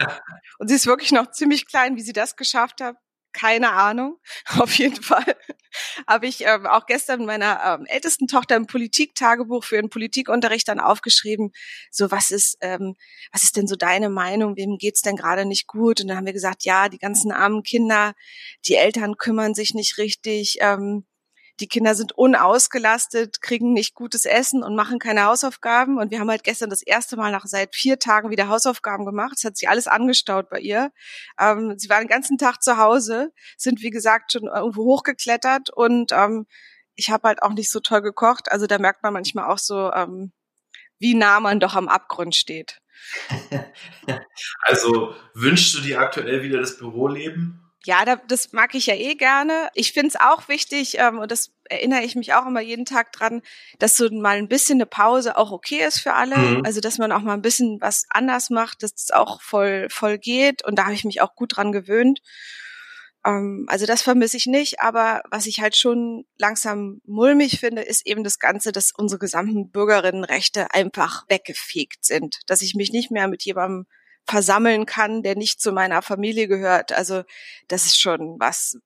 Und 0.59 0.69
sie 0.69 0.75
ist 0.75 0.87
wirklich 0.87 1.13
noch 1.13 1.31
ziemlich 1.33 1.67
klein, 1.67 1.97
wie 1.97 2.03
sie 2.03 2.13
das 2.13 2.37
geschafft 2.37 2.81
hat 2.81 2.97
keine 3.35 3.73
Ahnung. 3.73 4.19
Auf 4.59 4.73
jeden 4.79 5.03
Fall 5.03 5.37
habe 6.07 6.27
ich 6.27 6.45
ähm, 6.47 6.67
auch 6.67 6.87
gestern 6.87 7.27
meiner 7.27 7.61
ähm, 7.65 7.87
ältesten 7.87 8.29
Tochter 8.29 8.57
im 8.57 8.67
Politiktagebuch 8.67 9.65
für 9.65 9.77
ihren 9.77 9.91
Politikunterricht 9.91 10.69
dann 10.69 10.81
aufgeschrieben, 10.81 11.53
so 11.91 12.11
was 12.11 12.31
ist, 12.31 12.57
ähm, 12.61 12.95
was 13.33 13.43
ist 13.43 13.57
denn 13.57 13.67
so 13.67 13.77
deine 13.77 14.09
Meinung, 14.09 14.57
wem 14.57 14.79
geht's 14.79 15.03
denn 15.03 15.17
gerade 15.17 15.45
nicht 15.45 15.67
gut? 15.67 16.01
Und 16.01 16.09
dann 16.09 16.17
haben 16.17 16.27
wir 16.27 16.33
gesagt, 16.33 16.65
ja, 16.65 16.89
die 16.89 16.99
ganzen 16.99 17.33
armen 17.33 17.63
Kinder, 17.63 18.15
die 18.67 18.77
Eltern 18.77 19.17
kümmern 19.17 19.55
sich 19.55 19.75
nicht 19.75 19.99
richtig, 19.99 20.59
ähm, 20.61 21.05
die 21.61 21.69
Kinder 21.69 21.95
sind 21.95 22.13
unausgelastet, 22.13 23.41
kriegen 23.41 23.73
nicht 23.73 23.95
gutes 23.95 24.25
Essen 24.25 24.63
und 24.63 24.75
machen 24.75 24.99
keine 24.99 25.25
Hausaufgaben. 25.25 25.99
Und 25.99 26.11
wir 26.11 26.21
haben 26.21 26.31
halt 26.31 26.45
gestern 26.45 26.71
das 26.71 26.83
erste 26.83 27.17
Mal 27.17 27.31
nach 27.31 27.47
seit 27.47 27.75
vier 27.75 27.99
Tagen 27.99 28.31
wieder 28.31 28.49
Hausaufgaben 28.49 29.05
gemacht. 29.07 29.35
Es 29.37 29.45
hat 29.45 29.57
sich 29.57 29.69
alles 29.69 29.87
angestaut 29.87 30.51
bei 30.51 30.59
ihr. 30.59 30.91
Ähm, 31.39 31.75
sie 31.79 31.89
war 31.89 32.01
den 32.01 32.09
ganzen 32.09 32.39
Tag 32.39 32.63
zu 32.63 32.77
Hause, 32.77 33.33
sind 33.57 33.83
wie 33.83 33.91
gesagt 33.91 34.33
schon 34.33 34.45
irgendwo 34.45 34.85
hochgeklettert 34.85 35.71
und 35.71 36.13
ähm, 36.13 36.47
ich 36.97 37.11
habe 37.11 37.29
halt 37.29 37.43
auch 37.43 37.53
nicht 37.53 37.71
so 37.71 37.81
toll 37.81 38.03
gekocht. 38.03 38.51
Also 38.51 38.67
da 38.67 38.79
merkt 38.79 39.03
man 39.03 39.13
manchmal 39.13 39.51
auch 39.51 39.59
so, 39.59 39.93
ähm, 39.93 40.33
wie 40.99 41.15
nah 41.15 41.41
man 41.41 41.61
doch 41.61 41.75
am 41.75 41.89
Abgrund 41.89 42.35
steht. 42.35 42.81
Also 44.63 45.15
wünschst 45.35 45.75
du 45.75 45.81
dir 45.81 46.01
aktuell 46.01 46.43
wieder 46.43 46.59
das 46.59 46.79
Büroleben? 46.79 47.64
Ja, 47.85 48.05
da, 48.05 48.17
das 48.17 48.53
mag 48.53 48.75
ich 48.75 48.87
ja 48.87 48.95
eh 48.95 49.15
gerne. 49.15 49.69
Ich 49.75 49.93
finde 49.93 50.09
es 50.09 50.17
auch 50.17 50.49
wichtig, 50.49 50.99
ähm, 50.99 51.19
und 51.19 51.31
das 51.31 51.53
erinnere 51.69 52.03
ich 52.03 52.15
mich 52.15 52.35
auch 52.35 52.47
immer 52.47 52.61
jeden 52.61 52.85
Tag 52.85 53.13
dran, 53.13 53.43
dass 53.79 53.97
so 53.97 54.09
mal 54.11 54.37
ein 54.37 54.49
bisschen 54.49 54.77
eine 54.77 54.87
Pause 54.87 55.37
auch 55.37 55.51
okay 55.51 55.85
ist 55.87 56.01
für 56.01 56.15
alle. 56.15 56.37
Mhm. 56.37 56.63
Also 56.65 56.81
dass 56.81 56.99
man 56.99 57.13
auch 57.13 57.21
mal 57.21 57.35
ein 57.35 57.43
bisschen 57.43 57.81
was 57.81 58.07
anders 58.11 58.51
macht, 58.51 58.83
dass 58.83 58.95
es 58.95 59.11
auch 59.11 59.43
voll, 59.43 59.89
voll 59.91 60.19
geht. 60.19 60.65
Und 60.65 60.79
da 60.79 60.85
habe 60.85 60.95
ich 60.95 61.05
mich 61.05 61.21
auch 61.21 61.35
gut 61.35 61.57
dran 61.57 61.73
gewöhnt. 61.73 62.21
Ähm, 63.25 63.67
also 63.69 63.87
das 63.87 64.03
vermisse 64.03 64.37
ich 64.37 64.47
nicht, 64.47 64.81
aber 64.81 65.23
was 65.31 65.47
ich 65.47 65.61
halt 65.61 65.77
schon 65.77 66.25
langsam 66.39 67.01
mulmig 67.05 67.61
finde, 67.61 67.83
ist 67.83 68.07
eben 68.07 68.25
das 68.25 68.39
Ganze, 68.39 68.73
dass 68.73 68.93
unsere 68.93 69.19
gesamten 69.19 69.71
Bürgerinnenrechte 69.71 70.73
einfach 70.73 71.25
weggefegt 71.29 72.05
sind. 72.05 72.41
Dass 72.47 72.63
ich 72.63 72.75
mich 72.75 72.93
nicht 72.93 73.11
mehr 73.11 73.29
mit 73.29 73.43
jemandem 73.43 73.87
versammeln 74.27 74.87
kann, 74.87 75.23
der 75.23 75.37
nicht 75.37 75.61
zu 75.61 75.73
meiner 75.73 76.03
Familie 76.03 76.49
gehört. 76.49 76.93
Also 76.93 77.23
das 77.69 77.87
ist 77.87 78.01
schon 78.01 78.37
was, 78.39 78.79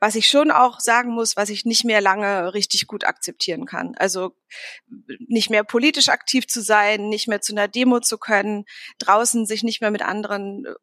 was 0.00 0.14
ich 0.14 0.28
schon 0.28 0.50
auch 0.50 0.80
sagen 0.80 1.12
muss, 1.12 1.36
was 1.36 1.48
ich 1.48 1.64
nicht 1.64 1.84
mehr 1.84 2.00
lange 2.00 2.54
richtig 2.54 2.86
gut 2.86 3.04
akzeptieren 3.04 3.66
kann. 3.66 3.94
Also 3.96 4.34
nicht 5.28 5.50
mehr 5.50 5.64
politisch 5.64 6.08
aktiv 6.08 6.46
zu 6.46 6.62
sein, 6.62 7.08
nicht 7.08 7.28
mehr 7.28 7.40
zu 7.40 7.52
einer 7.52 7.68
Demo 7.68 8.00
zu 8.00 8.18
können, 8.18 8.64
draußen 8.98 9.46
sich 9.46 9.62
nicht 9.62 9.80
mehr 9.80 9.90
mit 9.90 10.02
anderen 10.02 10.66
äh, 10.66 10.74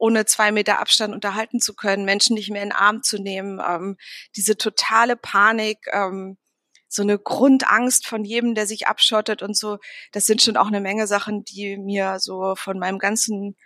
ohne 0.00 0.24
zwei 0.26 0.52
Meter 0.52 0.78
Abstand 0.78 1.12
unterhalten 1.12 1.60
zu 1.60 1.74
können, 1.74 2.04
Menschen 2.04 2.34
nicht 2.34 2.50
mehr 2.50 2.62
in 2.62 2.70
den 2.70 2.76
Arm 2.76 3.02
zu 3.02 3.20
nehmen, 3.20 3.60
ähm, 3.66 3.96
diese 4.36 4.56
totale 4.56 5.16
Panik, 5.16 5.78
ähm, 5.92 6.38
so 6.88 7.02
eine 7.02 7.18
Grundangst 7.18 8.06
von 8.06 8.24
jedem, 8.24 8.54
der 8.54 8.66
sich 8.66 8.86
abschottet 8.86 9.42
und 9.42 9.56
so. 9.56 9.78
Das 10.12 10.26
sind 10.26 10.42
schon 10.42 10.56
auch 10.56 10.68
eine 10.68 10.80
Menge 10.80 11.06
Sachen, 11.06 11.44
die 11.44 11.76
mir 11.76 12.18
so 12.18 12.54
von 12.56 12.78
meinem 12.78 12.98
ganzen 12.98 13.56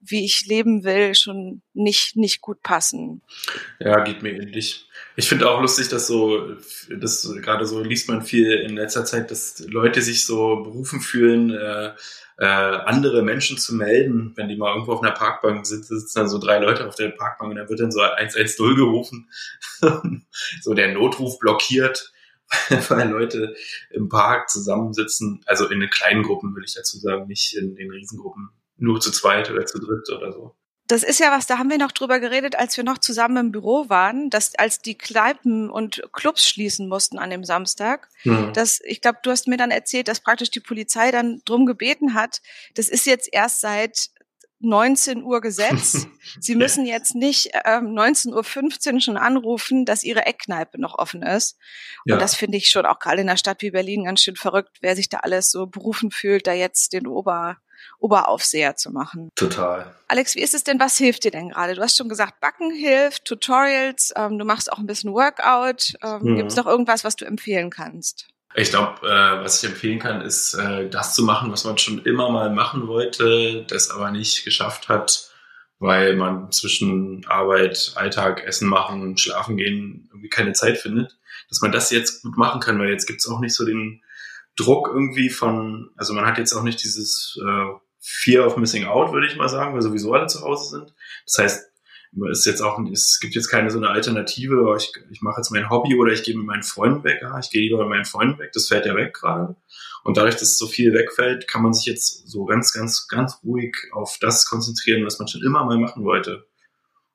wie 0.00 0.24
ich 0.24 0.46
leben 0.46 0.84
will, 0.84 1.14
schon 1.14 1.62
nicht, 1.72 2.16
nicht 2.16 2.40
gut 2.40 2.62
passen. 2.62 3.22
Ja, 3.78 4.04
geht 4.04 4.22
mir 4.22 4.32
ähnlich. 4.32 4.88
Ich 5.16 5.28
finde 5.28 5.50
auch 5.50 5.60
lustig, 5.60 5.88
dass 5.88 6.06
so, 6.06 6.54
das 6.90 7.28
gerade 7.42 7.66
so 7.66 7.82
liest 7.82 8.08
man 8.08 8.22
viel 8.22 8.52
in 8.52 8.76
letzter 8.76 9.04
Zeit, 9.04 9.30
dass 9.30 9.58
Leute 9.66 10.02
sich 10.02 10.24
so 10.26 10.62
berufen 10.62 11.00
fühlen, 11.00 11.50
äh, 11.50 11.92
äh, 12.38 12.44
andere 12.44 13.22
Menschen 13.22 13.56
zu 13.56 13.74
melden, 13.74 14.32
wenn 14.36 14.48
die 14.48 14.56
mal 14.56 14.72
irgendwo 14.72 14.92
auf 14.92 15.02
einer 15.02 15.12
Parkbank 15.12 15.66
sitzen, 15.66 15.98
sitzen 15.98 16.18
dann 16.18 16.28
so 16.28 16.38
drei 16.38 16.58
Leute 16.58 16.86
auf 16.86 16.94
der 16.94 17.08
Parkbank 17.08 17.50
und 17.50 17.56
dann 17.56 17.68
wird 17.68 17.80
dann 17.80 17.90
so 17.90 18.00
110 18.00 18.76
gerufen, 18.76 19.30
so 20.60 20.74
der 20.74 20.92
Notruf 20.92 21.38
blockiert 21.38 22.12
weil 22.88 23.10
Leute 23.10 23.54
im 23.90 24.08
Park 24.08 24.50
zusammensitzen, 24.50 25.42
also 25.46 25.68
in 25.68 25.80
den 25.80 25.90
kleinen 25.90 26.22
Gruppen 26.22 26.54
will 26.54 26.64
ich 26.64 26.74
dazu 26.74 26.98
sagen, 26.98 27.26
nicht 27.26 27.56
in 27.56 27.74
den 27.74 27.90
Riesengruppen, 27.90 28.50
nur 28.76 29.00
zu 29.00 29.10
zweit 29.10 29.50
oder 29.50 29.66
zu 29.66 29.78
dritt 29.78 30.08
oder 30.10 30.32
so. 30.32 30.56
Das 30.88 31.02
ist 31.02 31.18
ja 31.18 31.32
was, 31.32 31.46
da 31.46 31.58
haben 31.58 31.68
wir 31.68 31.78
noch 31.78 31.90
drüber 31.90 32.20
geredet, 32.20 32.54
als 32.56 32.76
wir 32.76 32.84
noch 32.84 32.98
zusammen 32.98 33.36
im 33.46 33.52
Büro 33.52 33.88
waren, 33.88 34.30
dass 34.30 34.54
als 34.54 34.78
die 34.78 34.96
Kneipen 34.96 35.68
und 35.68 36.00
Clubs 36.12 36.48
schließen 36.48 36.88
mussten 36.88 37.18
an 37.18 37.30
dem 37.30 37.42
Samstag, 37.42 38.08
mhm. 38.22 38.52
dass 38.52 38.80
ich 38.84 39.00
glaube, 39.00 39.18
du 39.24 39.32
hast 39.32 39.48
mir 39.48 39.56
dann 39.56 39.72
erzählt, 39.72 40.06
dass 40.06 40.20
praktisch 40.20 40.50
die 40.50 40.60
Polizei 40.60 41.10
dann 41.10 41.42
drum 41.44 41.66
gebeten 41.66 42.14
hat. 42.14 42.40
Das 42.74 42.88
ist 42.88 43.04
jetzt 43.04 43.28
erst 43.32 43.60
seit 43.60 44.10
19 44.60 45.22
Uhr 45.22 45.40
Gesetz. 45.40 46.06
Sie 46.40 46.54
müssen 46.54 46.86
jetzt 46.86 47.14
nicht 47.14 47.50
ähm, 47.64 47.94
19.15 47.94 48.94
Uhr 48.94 49.00
schon 49.00 49.16
anrufen, 49.16 49.84
dass 49.84 50.02
Ihre 50.02 50.24
Eckkneipe 50.26 50.80
noch 50.80 50.98
offen 50.98 51.22
ist. 51.22 51.58
Und 52.04 52.12
ja. 52.12 52.18
das 52.18 52.34
finde 52.34 52.58
ich 52.58 52.68
schon 52.68 52.86
auch 52.86 52.98
gerade 52.98 53.20
in 53.20 53.28
einer 53.28 53.36
Stadt 53.36 53.62
wie 53.62 53.70
Berlin 53.70 54.04
ganz 54.04 54.22
schön 54.22 54.36
verrückt, 54.36 54.78
wer 54.80 54.96
sich 54.96 55.08
da 55.08 55.18
alles 55.18 55.50
so 55.50 55.66
berufen 55.66 56.10
fühlt, 56.10 56.46
da 56.46 56.52
jetzt 56.52 56.92
den 56.92 57.06
Ober, 57.06 57.58
Oberaufseher 57.98 58.76
zu 58.76 58.90
machen. 58.90 59.30
Total. 59.34 59.94
Alex, 60.08 60.34
wie 60.34 60.42
ist 60.42 60.54
es 60.54 60.64
denn? 60.64 60.80
Was 60.80 60.96
hilft 60.96 61.24
dir 61.24 61.30
denn 61.30 61.50
gerade? 61.50 61.74
Du 61.74 61.82
hast 61.82 61.96
schon 61.96 62.08
gesagt, 62.08 62.40
Backen 62.40 62.70
hilft, 62.70 63.24
Tutorials, 63.24 64.12
ähm, 64.16 64.38
du 64.38 64.44
machst 64.44 64.72
auch 64.72 64.78
ein 64.78 64.86
bisschen 64.86 65.12
Workout. 65.12 65.94
Ähm, 66.02 66.22
mhm. 66.22 66.36
Gibt 66.36 66.50
es 66.50 66.56
noch 66.56 66.66
irgendwas, 66.66 67.04
was 67.04 67.16
du 67.16 67.24
empfehlen 67.24 67.70
kannst? 67.70 68.28
Ich 68.58 68.70
glaube, 68.70 69.06
äh, 69.06 69.44
was 69.44 69.62
ich 69.62 69.68
empfehlen 69.68 69.98
kann, 69.98 70.22
ist, 70.22 70.54
äh, 70.54 70.88
das 70.88 71.14
zu 71.14 71.22
machen, 71.22 71.52
was 71.52 71.64
man 71.64 71.76
schon 71.76 72.02
immer 72.04 72.30
mal 72.30 72.48
machen 72.48 72.88
wollte, 72.88 73.66
das 73.68 73.90
aber 73.90 74.10
nicht 74.10 74.44
geschafft 74.46 74.88
hat, 74.88 75.30
weil 75.78 76.16
man 76.16 76.50
zwischen 76.52 77.26
Arbeit, 77.28 77.92
Alltag, 77.96 78.42
Essen 78.44 78.68
machen, 78.68 79.18
Schlafen 79.18 79.58
gehen 79.58 80.08
irgendwie 80.10 80.30
keine 80.30 80.54
Zeit 80.54 80.78
findet. 80.78 81.18
Dass 81.50 81.60
man 81.60 81.70
das 81.70 81.90
jetzt 81.90 82.22
gut 82.22 82.38
machen 82.38 82.62
kann, 82.62 82.78
weil 82.78 82.88
jetzt 82.88 83.06
gibt's 83.06 83.28
auch 83.28 83.40
nicht 83.40 83.54
so 83.54 83.66
den 83.66 84.02
Druck 84.56 84.88
irgendwie 84.88 85.28
von, 85.28 85.90
also 85.98 86.14
man 86.14 86.24
hat 86.24 86.38
jetzt 86.38 86.54
auch 86.54 86.62
nicht 86.62 86.82
dieses 86.82 87.38
äh, 87.46 87.66
Fear 88.00 88.46
of 88.46 88.56
Missing 88.56 88.86
Out, 88.86 89.12
würde 89.12 89.26
ich 89.26 89.36
mal 89.36 89.50
sagen, 89.50 89.74
weil 89.74 89.82
sowieso 89.82 90.14
alle 90.14 90.28
zu 90.28 90.40
Hause 90.40 90.78
sind. 90.78 90.94
Das 91.26 91.38
heißt, 91.38 91.72
ist 92.30 92.46
jetzt 92.46 92.60
auch, 92.60 92.78
es 92.90 93.18
gibt 93.20 93.34
jetzt 93.34 93.48
keine 93.48 93.70
so 93.70 93.78
eine 93.78 93.90
Alternative, 93.90 94.74
ich, 94.78 94.92
ich 95.10 95.22
mache 95.22 95.40
jetzt 95.40 95.50
mein 95.50 95.68
Hobby 95.70 95.94
oder 95.96 96.12
ich 96.12 96.22
gehe 96.22 96.36
mit 96.36 96.46
meinen 96.46 96.62
Freunden 96.62 97.04
weg, 97.04 97.18
ja, 97.20 97.38
ich 97.38 97.50
gehe 97.50 97.62
lieber 97.62 97.78
mit 97.80 97.88
meinen 97.88 98.04
Freunden 98.04 98.38
weg, 98.38 98.52
das 98.52 98.68
fällt 98.68 98.86
ja 98.86 98.94
weg 98.96 99.14
gerade. 99.14 99.56
Und 100.04 100.16
dadurch, 100.16 100.36
dass 100.36 100.56
so 100.56 100.66
viel 100.66 100.92
wegfällt, 100.94 101.48
kann 101.48 101.62
man 101.62 101.72
sich 101.72 101.86
jetzt 101.86 102.28
so 102.28 102.44
ganz, 102.44 102.72
ganz, 102.72 103.08
ganz 103.08 103.40
ruhig 103.44 103.76
auf 103.92 104.18
das 104.20 104.46
konzentrieren, 104.46 105.04
was 105.04 105.18
man 105.18 105.28
schon 105.28 105.42
immer 105.42 105.64
mal 105.64 105.78
machen 105.78 106.04
wollte. 106.04 106.46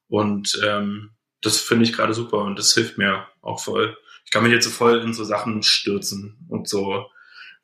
Und 0.08 0.60
ähm, 0.66 1.12
das 1.42 1.58
finde 1.58 1.86
ich 1.86 1.94
gerade 1.94 2.14
super 2.14 2.40
und 2.40 2.60
das 2.60 2.74
hilft 2.74 2.98
mir 2.98 3.28
auch 3.42 3.64
voll. 3.64 3.98
Ich 4.26 4.32
kann 4.32 4.44
mich 4.44 4.52
jetzt 4.52 4.66
so 4.66 4.72
voll 4.72 5.00
in 5.00 5.14
so 5.14 5.24
Sachen 5.24 5.64
stürzen 5.64 6.46
und 6.50 6.68
so 6.68 7.06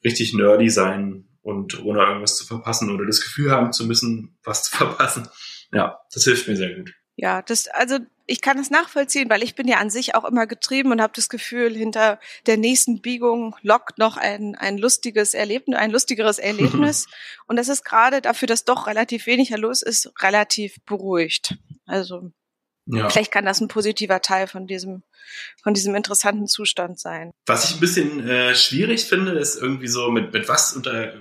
richtig 0.03 0.33
nerdy 0.33 0.69
sein 0.69 1.27
und 1.41 1.83
ohne 1.83 2.01
irgendwas 2.01 2.37
zu 2.37 2.45
verpassen 2.45 2.91
oder 2.91 3.05
das 3.05 3.21
Gefühl 3.21 3.51
haben 3.51 3.71
zu 3.71 3.85
müssen, 3.85 4.37
was 4.43 4.63
zu 4.63 4.75
verpassen. 4.77 5.27
Ja, 5.71 5.99
das 6.13 6.23
hilft 6.23 6.47
mir 6.47 6.55
sehr 6.55 6.75
gut. 6.75 6.93
Ja, 7.19 7.41
das, 7.41 7.67
also 7.67 7.97
ich 8.27 8.41
kann 8.41 8.59
es 8.59 8.69
nachvollziehen, 8.69 9.27
weil 9.27 9.41
ich 9.41 9.55
bin 9.55 9.67
ja 9.67 9.77
an 9.77 9.89
sich 9.89 10.13
auch 10.13 10.23
immer 10.23 10.45
getrieben 10.45 10.91
und 10.91 11.01
habe 11.01 11.13
das 11.15 11.29
Gefühl, 11.29 11.75
hinter 11.75 12.19
der 12.45 12.57
nächsten 12.57 13.01
Biegung 13.01 13.55
lockt 13.63 13.97
noch 13.97 14.17
ein, 14.17 14.55
ein 14.55 14.77
lustiges 14.77 15.33
Erlebnis, 15.33 15.79
ein 15.79 15.89
lustigeres 15.89 16.37
Erlebnis. 16.37 17.07
und 17.47 17.55
das 17.55 17.69
ist 17.69 17.83
gerade 17.83 18.21
dafür, 18.21 18.47
dass 18.47 18.65
doch 18.65 18.85
relativ 18.85 19.25
weniger 19.25 19.57
los 19.57 19.81
ist, 19.81 20.11
relativ 20.21 20.75
beruhigt. 20.85 21.57
Also 21.87 22.31
ja. 22.85 23.09
vielleicht 23.09 23.31
kann 23.31 23.45
das 23.45 23.61
ein 23.61 23.67
positiver 23.67 24.21
Teil 24.21 24.45
von 24.45 24.67
diesem, 24.67 25.01
von 25.63 25.73
diesem 25.73 25.95
interessanten 25.95 26.45
Zustand 26.45 26.99
sein. 26.99 27.31
Was 27.47 27.65
ich 27.65 27.77
ein 27.77 27.79
bisschen 27.79 28.27
äh, 28.29 28.53
schwierig 28.53 29.05
finde, 29.05 29.31
ist 29.31 29.59
irgendwie 29.59 29.87
so, 29.87 30.11
mit, 30.11 30.33
mit 30.33 30.47
was 30.47 30.73
unter 30.73 31.13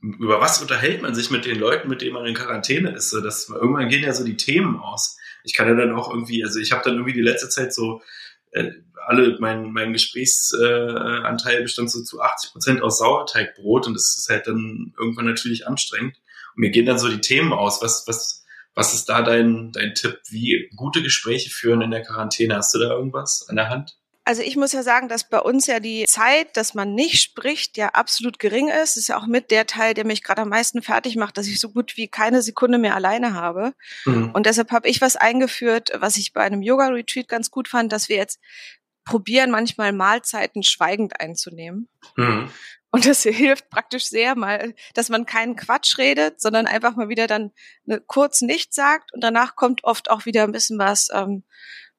über 0.00 0.40
was 0.40 0.60
unterhält 0.60 1.02
man 1.02 1.14
sich 1.14 1.30
mit 1.30 1.44
den 1.44 1.58
Leuten, 1.58 1.88
mit 1.88 2.02
denen 2.02 2.14
man 2.14 2.24
in 2.24 2.34
Quarantäne 2.34 2.90
ist? 2.90 3.10
So, 3.10 3.20
dass 3.20 3.48
irgendwann 3.48 3.88
gehen 3.88 4.04
ja 4.04 4.12
so 4.12 4.24
die 4.24 4.36
Themen 4.36 4.78
aus 4.78 5.16
ich 5.44 5.54
kann 5.54 5.68
ja 5.68 5.74
dann 5.74 5.94
auch 5.94 6.10
irgendwie, 6.10 6.44
also 6.44 6.58
ich 6.58 6.72
habe 6.72 6.82
dann 6.84 6.94
irgendwie 6.94 7.14
die 7.14 7.22
letzte 7.22 7.48
Zeit 7.48 7.72
so 7.72 8.02
äh, 8.52 8.70
alle, 9.06 9.38
mein, 9.40 9.72
mein 9.72 9.92
Gesprächsanteil 9.92 11.60
äh, 11.60 11.62
bestand 11.62 11.90
so 11.90 12.02
zu 12.02 12.20
80 12.20 12.52
Prozent 12.52 12.82
aus 12.82 12.98
Sauerteigbrot 12.98 13.86
und 13.86 13.94
das 13.94 14.16
ist 14.18 14.28
halt 14.28 14.46
dann 14.46 14.92
irgendwann 14.98 15.24
natürlich 15.24 15.66
anstrengend. 15.66 16.16
Und 16.54 16.60
mir 16.60 16.70
gehen 16.70 16.86
dann 16.86 16.98
so 16.98 17.08
die 17.08 17.20
Themen 17.20 17.52
aus. 17.52 17.80
Was, 17.80 18.04
was, 18.06 18.44
was 18.74 18.94
ist 18.94 19.08
da 19.08 19.22
dein, 19.22 19.72
dein 19.72 19.94
Tipp? 19.94 20.20
Wie 20.28 20.70
gute 20.76 21.02
Gespräche 21.02 21.50
führen 21.50 21.80
in 21.80 21.90
der 21.90 22.02
Quarantäne? 22.02 22.56
Hast 22.56 22.74
du 22.74 22.78
da 22.78 22.90
irgendwas 22.90 23.46
an 23.48 23.56
der 23.56 23.70
Hand? 23.70 23.97
Also 24.28 24.42
ich 24.42 24.56
muss 24.56 24.72
ja 24.72 24.82
sagen, 24.82 25.08
dass 25.08 25.26
bei 25.26 25.40
uns 25.40 25.66
ja 25.66 25.80
die 25.80 26.04
Zeit, 26.04 26.58
dass 26.58 26.74
man 26.74 26.94
nicht 26.94 27.22
spricht, 27.22 27.78
ja 27.78 27.88
absolut 27.94 28.38
gering 28.38 28.68
ist. 28.68 28.94
Das 28.94 28.96
ist 28.98 29.08
ja 29.08 29.16
auch 29.16 29.26
mit 29.26 29.50
der 29.50 29.66
Teil, 29.66 29.94
der 29.94 30.04
mich 30.04 30.22
gerade 30.22 30.42
am 30.42 30.50
meisten 30.50 30.82
fertig 30.82 31.16
macht, 31.16 31.38
dass 31.38 31.46
ich 31.46 31.58
so 31.58 31.70
gut 31.70 31.96
wie 31.96 32.08
keine 32.08 32.42
Sekunde 32.42 32.76
mehr 32.76 32.94
alleine 32.94 33.32
habe. 33.32 33.72
Mhm. 34.04 34.32
Und 34.32 34.44
deshalb 34.44 34.70
habe 34.70 34.86
ich 34.86 35.00
was 35.00 35.16
eingeführt, 35.16 35.92
was 35.94 36.18
ich 36.18 36.34
bei 36.34 36.42
einem 36.42 36.60
Yoga-Retreat 36.60 37.26
ganz 37.26 37.50
gut 37.50 37.68
fand, 37.68 37.90
dass 37.90 38.10
wir 38.10 38.16
jetzt 38.16 38.38
probieren, 39.06 39.50
manchmal 39.50 39.94
Mahlzeiten 39.94 40.62
schweigend 40.62 41.18
einzunehmen. 41.18 41.88
Mhm. 42.18 42.50
Und 42.90 43.06
das 43.06 43.22
hilft 43.22 43.70
praktisch 43.70 44.04
sehr 44.10 44.34
mal, 44.34 44.74
dass 44.92 45.08
man 45.08 45.24
keinen 45.24 45.56
Quatsch 45.56 45.96
redet, 45.96 46.38
sondern 46.38 46.66
einfach 46.66 46.96
mal 46.96 47.08
wieder 47.08 47.28
dann 47.28 47.50
eine, 47.88 48.02
kurz 48.02 48.42
nichts 48.42 48.76
sagt 48.76 49.10
und 49.14 49.24
danach 49.24 49.56
kommt 49.56 49.84
oft 49.84 50.10
auch 50.10 50.26
wieder 50.26 50.42
ein 50.42 50.52
bisschen 50.52 50.78
was, 50.78 51.08
ähm, 51.14 51.44